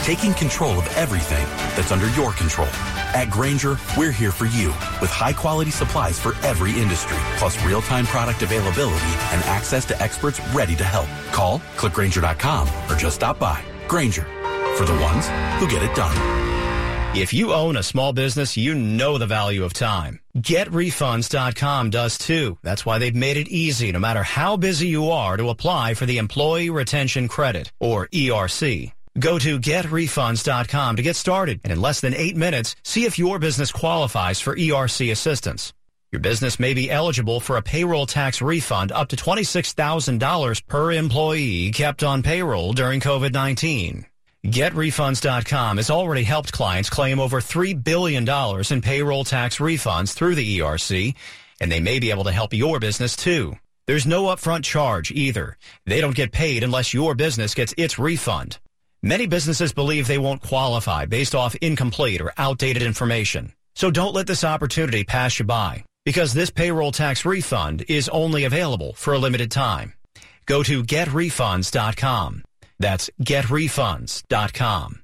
taking 0.08 0.32
control 0.32 0.78
of 0.78 0.86
everything 0.96 1.44
that's 1.76 1.92
under 1.92 2.08
your 2.12 2.32
control. 2.32 2.70
At 3.12 3.28
Grainger, 3.28 3.76
we're 3.94 4.10
here 4.10 4.32
for 4.32 4.46
you 4.46 4.68
with 5.02 5.10
high 5.10 5.34
quality 5.34 5.70
supplies 5.70 6.18
for 6.18 6.32
every 6.46 6.70
industry, 6.70 7.18
plus 7.36 7.62
real 7.62 7.82
time 7.82 8.06
product 8.06 8.40
availability 8.40 9.12
and 9.32 9.44
access 9.44 9.84
to 9.84 10.00
experts 10.00 10.40
ready 10.54 10.74
to 10.76 10.84
help. 10.84 11.08
Call, 11.30 11.58
clickgrainger.com, 11.76 12.66
or 12.90 12.96
just 12.96 13.16
stop 13.16 13.38
by. 13.38 13.62
Grainger, 13.86 14.22
for 14.78 14.86
the 14.86 14.94
ones 14.94 15.26
who 15.60 15.68
get 15.68 15.82
it 15.82 15.94
done. 15.94 16.16
If 17.14 17.34
you 17.34 17.52
own 17.52 17.76
a 17.76 17.82
small 17.82 18.14
business, 18.14 18.56
you 18.56 18.74
know 18.74 19.18
the 19.18 19.26
value 19.26 19.62
of 19.62 19.74
time. 19.74 20.20
GetRefunds.com 20.38 21.90
does 21.90 22.16
too. 22.16 22.56
That's 22.62 22.86
why 22.86 22.96
they've 22.96 23.14
made 23.14 23.36
it 23.36 23.48
easy, 23.48 23.92
no 23.92 23.98
matter 23.98 24.22
how 24.22 24.56
busy 24.56 24.88
you 24.88 25.10
are, 25.10 25.36
to 25.36 25.50
apply 25.50 25.92
for 25.92 26.06
the 26.06 26.16
Employee 26.16 26.70
Retention 26.70 27.28
Credit, 27.28 27.70
or 27.78 28.08
ERC. 28.08 28.92
Go 29.18 29.38
to 29.38 29.58
getrefunds.com 29.58 30.96
to 30.96 31.02
get 31.02 31.16
started 31.16 31.60
and 31.64 31.72
in 31.72 31.80
less 31.80 32.00
than 32.00 32.14
eight 32.14 32.36
minutes, 32.36 32.76
see 32.84 33.04
if 33.04 33.18
your 33.18 33.38
business 33.38 33.72
qualifies 33.72 34.38
for 34.38 34.54
ERC 34.54 35.10
assistance. 35.10 35.72
Your 36.12 36.20
business 36.20 36.60
may 36.60 36.72
be 36.72 36.90
eligible 36.90 37.40
for 37.40 37.56
a 37.56 37.62
payroll 37.62 38.06
tax 38.06 38.40
refund 38.40 38.92
up 38.92 39.08
to 39.08 39.16
$26,000 39.16 40.66
per 40.66 40.92
employee 40.92 41.72
kept 41.72 42.02
on 42.02 42.22
payroll 42.22 42.72
during 42.72 43.00
COVID-19. 43.00 44.04
GetRefunds.com 44.46 45.76
has 45.78 45.90
already 45.90 46.22
helped 46.22 46.52
clients 46.52 46.88
claim 46.88 47.18
over 47.18 47.40
$3 47.40 47.82
billion 47.82 48.28
in 48.70 48.80
payroll 48.80 49.24
tax 49.24 49.58
refunds 49.58 50.14
through 50.14 50.36
the 50.36 50.58
ERC, 50.60 51.14
and 51.60 51.72
they 51.72 51.80
may 51.80 51.98
be 51.98 52.10
able 52.10 52.24
to 52.24 52.32
help 52.32 52.54
your 52.54 52.78
business 52.78 53.16
too. 53.16 53.56
There's 53.86 54.06
no 54.06 54.24
upfront 54.24 54.64
charge 54.64 55.10
either. 55.10 55.56
They 55.86 56.00
don't 56.00 56.14
get 56.14 56.30
paid 56.30 56.62
unless 56.62 56.94
your 56.94 57.14
business 57.14 57.54
gets 57.54 57.74
its 57.76 57.98
refund. 57.98 58.58
Many 59.02 59.28
businesses 59.28 59.72
believe 59.72 60.08
they 60.08 60.18
won't 60.18 60.42
qualify 60.42 61.06
based 61.06 61.34
off 61.34 61.54
incomplete 61.56 62.20
or 62.20 62.32
outdated 62.36 62.82
information. 62.82 63.52
So 63.76 63.92
don't 63.92 64.12
let 64.12 64.26
this 64.26 64.42
opportunity 64.42 65.04
pass 65.04 65.38
you 65.38 65.44
by 65.44 65.84
because 66.04 66.34
this 66.34 66.50
payroll 66.50 66.90
tax 66.90 67.24
refund 67.24 67.84
is 67.88 68.08
only 68.08 68.42
available 68.42 68.94
for 68.94 69.14
a 69.14 69.18
limited 69.18 69.52
time. 69.52 69.92
Go 70.46 70.64
to 70.64 70.82
getrefunds.com. 70.82 72.42
That's 72.80 73.10
getrefunds.com. 73.22 75.02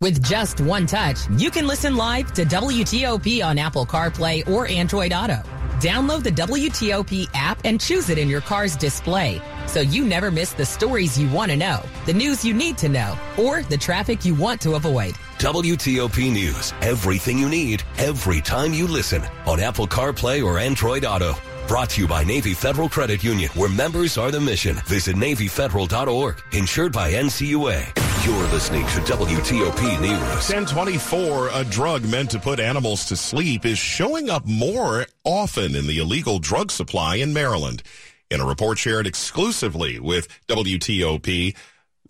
With 0.00 0.22
just 0.22 0.60
one 0.60 0.86
touch, 0.86 1.18
you 1.38 1.50
can 1.50 1.66
listen 1.66 1.96
live 1.96 2.32
to 2.34 2.44
WTOP 2.44 3.44
on 3.44 3.58
Apple 3.58 3.86
CarPlay 3.86 4.48
or 4.48 4.68
Android 4.68 5.12
Auto. 5.12 5.42
Download 5.80 6.22
the 6.22 6.30
WTOP 6.30 7.28
app 7.34 7.60
and 7.64 7.80
choose 7.80 8.08
it 8.08 8.18
in 8.18 8.28
your 8.28 8.42
car's 8.42 8.76
display 8.76 9.40
so 9.66 9.80
you 9.80 10.04
never 10.04 10.30
miss 10.30 10.52
the 10.52 10.64
stories 10.64 11.18
you 11.18 11.28
want 11.30 11.50
to 11.50 11.56
know, 11.56 11.82
the 12.06 12.12
news 12.12 12.44
you 12.44 12.54
need 12.54 12.78
to 12.78 12.88
know, 12.88 13.16
or 13.38 13.62
the 13.62 13.76
traffic 13.76 14.24
you 14.24 14.34
want 14.34 14.60
to 14.62 14.74
avoid. 14.74 15.14
WTOP 15.38 16.32
News. 16.32 16.72
Everything 16.80 17.38
you 17.38 17.48
need, 17.48 17.82
every 17.98 18.40
time 18.40 18.72
you 18.72 18.86
listen 18.86 19.22
on 19.46 19.60
Apple 19.60 19.86
CarPlay 19.86 20.44
or 20.44 20.58
Android 20.58 21.04
Auto. 21.04 21.34
Brought 21.68 21.90
to 21.90 22.02
you 22.02 22.08
by 22.08 22.22
Navy 22.22 22.54
Federal 22.54 22.88
Credit 22.88 23.24
Union, 23.24 23.50
where 23.54 23.68
members 23.68 24.16
are 24.16 24.30
the 24.30 24.40
mission. 24.40 24.76
Visit 24.86 25.16
NavyFederal.org. 25.16 26.40
Insured 26.52 26.92
by 26.92 27.12
NCUA. 27.12 28.06
You're 28.24 28.52
listening 28.52 28.82
to 28.86 29.00
WTOP 29.00 30.00
News. 30.00 30.50
1024, 30.50 31.50
a 31.52 31.64
drug 31.64 32.04
meant 32.04 32.30
to 32.30 32.38
put 32.38 32.60
animals 32.60 33.04
to 33.06 33.16
sleep, 33.16 33.64
is 33.64 33.78
showing 33.78 34.30
up 34.30 34.46
more 34.46 35.06
often 35.24 35.74
in 35.74 35.86
the 35.86 35.98
illegal 35.98 36.38
drug 36.38 36.70
supply 36.70 37.16
in 37.16 37.32
Maryland. 37.32 37.82
In 38.28 38.40
a 38.40 38.44
report 38.44 38.76
shared 38.76 39.06
exclusively 39.06 40.00
with 40.00 40.26
WTOP, 40.48 41.54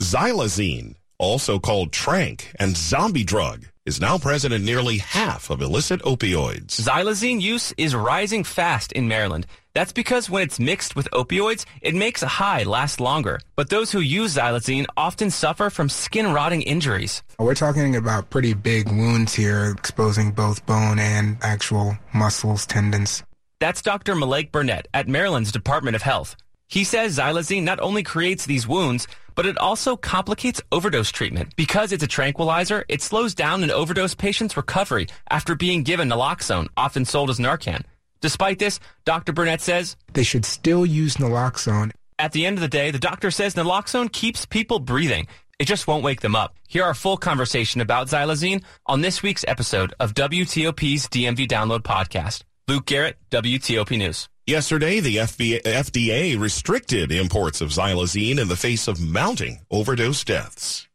xylazine, 0.00 0.94
also 1.18 1.58
called 1.58 1.92
tranq 1.92 2.46
and 2.58 2.74
zombie 2.74 3.22
drug, 3.22 3.66
is 3.84 4.00
now 4.00 4.16
present 4.16 4.54
in 4.54 4.64
nearly 4.64 4.96
half 4.98 5.50
of 5.50 5.60
illicit 5.60 6.00
opioids. 6.02 6.80
Xylazine 6.80 7.42
use 7.42 7.74
is 7.76 7.94
rising 7.94 8.44
fast 8.44 8.92
in 8.92 9.08
Maryland. 9.08 9.46
That's 9.74 9.92
because 9.92 10.30
when 10.30 10.42
it's 10.42 10.58
mixed 10.58 10.96
with 10.96 11.06
opioids, 11.12 11.66
it 11.82 11.94
makes 11.94 12.22
a 12.22 12.28
high 12.28 12.62
last 12.62 12.98
longer. 12.98 13.38
But 13.54 13.68
those 13.68 13.92
who 13.92 14.00
use 14.00 14.34
xylazine 14.34 14.86
often 14.96 15.30
suffer 15.30 15.68
from 15.68 15.90
skin 15.90 16.32
rotting 16.32 16.62
injuries. 16.62 17.22
We're 17.38 17.54
talking 17.54 17.94
about 17.94 18.30
pretty 18.30 18.54
big 18.54 18.88
wounds 18.88 19.34
here, 19.34 19.74
exposing 19.76 20.32
both 20.32 20.64
bone 20.64 20.98
and 20.98 21.36
actual 21.42 21.98
muscles, 22.14 22.64
tendons. 22.64 23.22
That's 23.58 23.80
Dr. 23.80 24.14
Malik 24.14 24.52
Burnett 24.52 24.86
at 24.92 25.08
Maryland's 25.08 25.50
Department 25.50 25.96
of 25.96 26.02
Health. 26.02 26.36
He 26.68 26.84
says 26.84 27.16
xylazine 27.16 27.62
not 27.62 27.80
only 27.80 28.02
creates 28.02 28.44
these 28.44 28.68
wounds, 28.68 29.08
but 29.34 29.46
it 29.46 29.56
also 29.56 29.96
complicates 29.96 30.60
overdose 30.72 31.10
treatment. 31.10 31.56
Because 31.56 31.90
it's 31.90 32.02
a 32.02 32.08
tranquilizer, 32.08 32.84
it 32.88 33.00
slows 33.00 33.34
down 33.34 33.64
an 33.64 33.70
overdose 33.70 34.14
patient's 34.14 34.58
recovery 34.58 35.06
after 35.30 35.54
being 35.54 35.84
given 35.84 36.10
naloxone, 36.10 36.68
often 36.76 37.06
sold 37.06 37.30
as 37.30 37.38
Narcan. 37.38 37.82
Despite 38.20 38.58
this, 38.58 38.78
Dr. 39.06 39.32
Burnett 39.32 39.62
says 39.62 39.96
they 40.12 40.22
should 40.22 40.44
still 40.44 40.84
use 40.84 41.16
naloxone. 41.16 41.92
At 42.18 42.32
the 42.32 42.44
end 42.44 42.58
of 42.58 42.62
the 42.62 42.68
day, 42.68 42.90
the 42.90 42.98
doctor 42.98 43.30
says 43.30 43.54
naloxone 43.54 44.12
keeps 44.12 44.44
people 44.44 44.80
breathing. 44.80 45.28
It 45.58 45.66
just 45.66 45.86
won't 45.86 46.04
wake 46.04 46.20
them 46.20 46.36
up. 46.36 46.56
Hear 46.68 46.84
our 46.84 46.94
full 46.94 47.16
conversation 47.16 47.80
about 47.80 48.08
xylazine 48.08 48.62
on 48.84 49.00
this 49.00 49.22
week's 49.22 49.46
episode 49.48 49.94
of 49.98 50.12
WTOP's 50.12 51.08
DMV 51.08 51.46
Download 51.48 51.80
Podcast. 51.80 52.42
Luke 52.68 52.86
Garrett, 52.86 53.16
WTOP 53.30 53.96
News. 53.96 54.28
Yesterday, 54.44 54.98
the 54.98 55.18
FDA 55.18 56.36
restricted 56.36 57.12
imports 57.12 57.60
of 57.60 57.68
xylazine 57.68 58.40
in 58.40 58.48
the 58.48 58.56
face 58.56 58.88
of 58.88 59.00
mounting 59.00 59.60
overdose 59.70 60.24
deaths. 60.24 60.88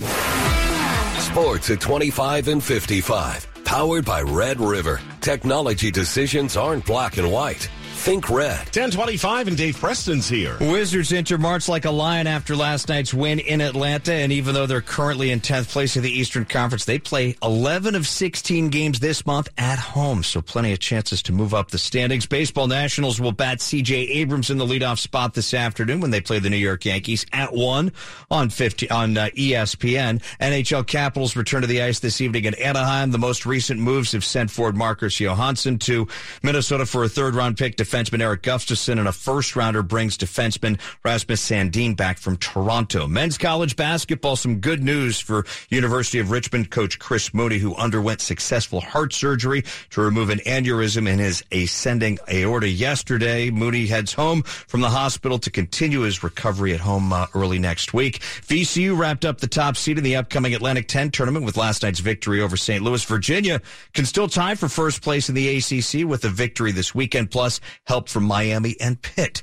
Sports 0.00 1.70
at 1.70 1.80
25 1.80 2.48
and 2.48 2.64
55. 2.64 3.46
Powered 3.64 4.06
by 4.06 4.22
Red 4.22 4.60
River. 4.60 5.00
Technology 5.20 5.90
decisions 5.90 6.56
aren't 6.56 6.86
black 6.86 7.18
and 7.18 7.30
white. 7.30 7.68
Think 8.02 8.28
red. 8.30 8.58
1025 8.58 9.46
and 9.46 9.56
Dave 9.56 9.78
Preston's 9.78 10.28
here. 10.28 10.56
Wizards 10.60 11.12
enter 11.12 11.38
March 11.38 11.68
like 11.68 11.84
a 11.84 11.90
lion 11.92 12.26
after 12.26 12.56
last 12.56 12.88
night's 12.88 13.14
win 13.14 13.38
in 13.38 13.60
Atlanta. 13.60 14.12
And 14.12 14.32
even 14.32 14.54
though 14.54 14.66
they're 14.66 14.80
currently 14.80 15.30
in 15.30 15.38
10th 15.38 15.70
place 15.70 15.96
in 15.96 16.02
the 16.02 16.10
Eastern 16.10 16.44
Conference, 16.44 16.84
they 16.84 16.98
play 16.98 17.36
11 17.44 17.94
of 17.94 18.08
16 18.08 18.70
games 18.70 18.98
this 18.98 19.24
month 19.24 19.50
at 19.56 19.78
home. 19.78 20.24
So 20.24 20.42
plenty 20.42 20.72
of 20.72 20.80
chances 20.80 21.22
to 21.22 21.32
move 21.32 21.54
up 21.54 21.70
the 21.70 21.78
standings. 21.78 22.26
Baseball 22.26 22.66
Nationals 22.66 23.20
will 23.20 23.30
bat 23.30 23.58
CJ 23.58 24.08
Abrams 24.16 24.50
in 24.50 24.58
the 24.58 24.66
leadoff 24.66 24.98
spot 24.98 25.34
this 25.34 25.54
afternoon 25.54 26.00
when 26.00 26.10
they 26.10 26.20
play 26.20 26.40
the 26.40 26.50
New 26.50 26.56
York 26.56 26.84
Yankees 26.84 27.24
at 27.32 27.52
1 27.52 27.92
on 28.32 28.50
50 28.50 28.90
on 28.90 29.16
uh, 29.16 29.28
ESPN. 29.36 30.20
NHL 30.40 30.84
Capitals 30.88 31.36
return 31.36 31.60
to 31.60 31.68
the 31.68 31.82
ice 31.82 32.00
this 32.00 32.20
evening 32.20 32.46
in 32.46 32.54
Anaheim. 32.54 33.12
The 33.12 33.18
most 33.18 33.46
recent 33.46 33.78
moves 33.78 34.10
have 34.10 34.24
sent 34.24 34.50
forward 34.50 34.76
Marcus 34.76 35.20
Johansson 35.20 35.78
to 35.78 36.08
Minnesota 36.42 36.84
for 36.84 37.04
a 37.04 37.08
third 37.08 37.36
round 37.36 37.56
pick 37.56 37.76
to 37.76 37.91
defenseman 37.92 38.22
Eric 38.22 38.42
Gustafsson 38.42 38.98
and 38.98 39.06
a 39.06 39.12
first 39.12 39.54
rounder 39.54 39.82
brings 39.82 40.16
defenseman 40.16 40.80
Rasmus 41.04 41.46
Sandin 41.46 41.94
back 41.94 42.16
from 42.16 42.38
Toronto. 42.38 43.06
Men's 43.06 43.36
college 43.36 43.76
basketball, 43.76 44.36
some 44.36 44.60
good 44.60 44.82
news 44.82 45.20
for 45.20 45.44
University 45.68 46.18
of 46.18 46.30
Richmond 46.30 46.70
coach 46.70 46.98
Chris 46.98 47.34
Mooney, 47.34 47.58
who 47.58 47.74
underwent 47.74 48.22
successful 48.22 48.80
heart 48.80 49.12
surgery 49.12 49.64
to 49.90 50.00
remove 50.00 50.30
an 50.30 50.38
aneurysm 50.40 51.06
in 51.06 51.18
his 51.18 51.44
ascending 51.52 52.18
aorta 52.32 52.66
yesterday. 52.66 53.50
Mooney 53.50 53.86
heads 53.86 54.14
home 54.14 54.42
from 54.42 54.80
the 54.80 54.88
hospital 54.88 55.38
to 55.40 55.50
continue 55.50 56.00
his 56.00 56.22
recovery 56.22 56.72
at 56.72 56.80
home 56.80 57.12
uh, 57.12 57.26
early 57.34 57.58
next 57.58 57.92
week. 57.92 58.20
VCU 58.20 58.96
wrapped 58.96 59.26
up 59.26 59.38
the 59.38 59.46
top 59.46 59.76
seed 59.76 59.98
in 59.98 60.04
the 60.04 60.16
upcoming 60.16 60.54
Atlantic 60.54 60.88
10 60.88 61.10
tournament 61.10 61.44
with 61.44 61.58
last 61.58 61.82
night's 61.82 62.00
victory 62.00 62.40
over 62.40 62.56
St. 62.56 62.82
Louis. 62.82 63.04
Virginia 63.04 63.60
can 63.92 64.06
still 64.06 64.28
tie 64.28 64.54
for 64.54 64.68
first 64.68 65.02
place 65.02 65.28
in 65.28 65.34
the 65.34 65.58
ACC 65.58 66.08
with 66.08 66.24
a 66.24 66.30
victory 66.30 66.72
this 66.72 66.94
weekend. 66.94 67.30
Plus, 67.30 67.60
help 67.86 68.08
from 68.08 68.24
Miami 68.24 68.76
and 68.80 69.00
Pitt. 69.00 69.42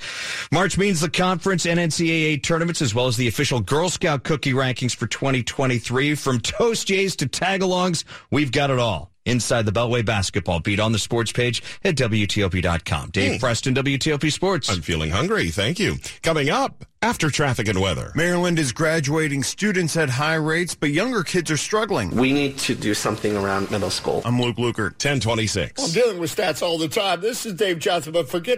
March 0.51 0.77
means 0.77 1.01
the 1.01 1.09
conference 1.09 1.65
and 1.65 1.79
NCAA 1.79 2.41
tournaments, 2.41 2.81
as 2.81 2.95
well 2.95 3.07
as 3.07 3.17
the 3.17 3.27
official 3.27 3.59
Girl 3.59 3.89
Scout 3.89 4.23
cookie 4.23 4.53
rankings 4.53 4.95
for 4.95 5.07
2023. 5.07 6.15
From 6.15 6.39
Toast 6.39 6.87
Jays 6.87 7.15
to 7.17 7.27
tagalongs, 7.27 8.03
we've 8.31 8.51
got 8.51 8.69
it 8.69 8.79
all. 8.79 9.11
Inside 9.29 9.65
the 9.67 9.71
Beltway 9.71 10.03
basketball 10.03 10.59
beat 10.59 10.79
on 10.79 10.91
the 10.91 10.97
sports 10.97 11.31
page 11.31 11.61
at 11.83 11.95
WTOP.com. 11.95 13.11
Dave 13.11 13.33
hey. 13.33 13.39
Preston, 13.39 13.75
WTOP 13.75 14.31
Sports. 14.31 14.71
I'm 14.71 14.81
feeling 14.81 15.11
hungry. 15.11 15.49
Thank 15.49 15.77
you. 15.77 15.97
Coming 16.23 16.49
up 16.49 16.83
after 17.01 17.29
traffic 17.29 17.67
and 17.67 17.79
weather. 17.79 18.11
Maryland 18.15 18.57
is 18.59 18.71
graduating 18.71 19.43
students 19.43 19.95
at 19.95 20.09
high 20.09 20.35
rates, 20.35 20.73
but 20.75 20.89
younger 20.89 21.23
kids 21.23 21.51
are 21.51 21.57
struggling. 21.57 22.09
We 22.09 22.33
need 22.33 22.57
to 22.59 22.73
do 22.73 22.95
something 22.95 23.37
around 23.37 23.69
middle 23.69 23.91
school. 23.91 24.23
I'm 24.25 24.41
Luke 24.41 24.57
Lukert, 24.57 24.97
1026. 24.97 25.83
I'm 25.83 25.91
dealing 25.91 26.17
with 26.17 26.35
stats 26.35 26.63
all 26.63 26.79
the 26.79 26.89
time. 26.89 27.21
This 27.21 27.45
is 27.45 27.53
Dave 27.53 27.77
Johnson, 27.79 28.11
but 28.13 28.27
forget 28.27 28.57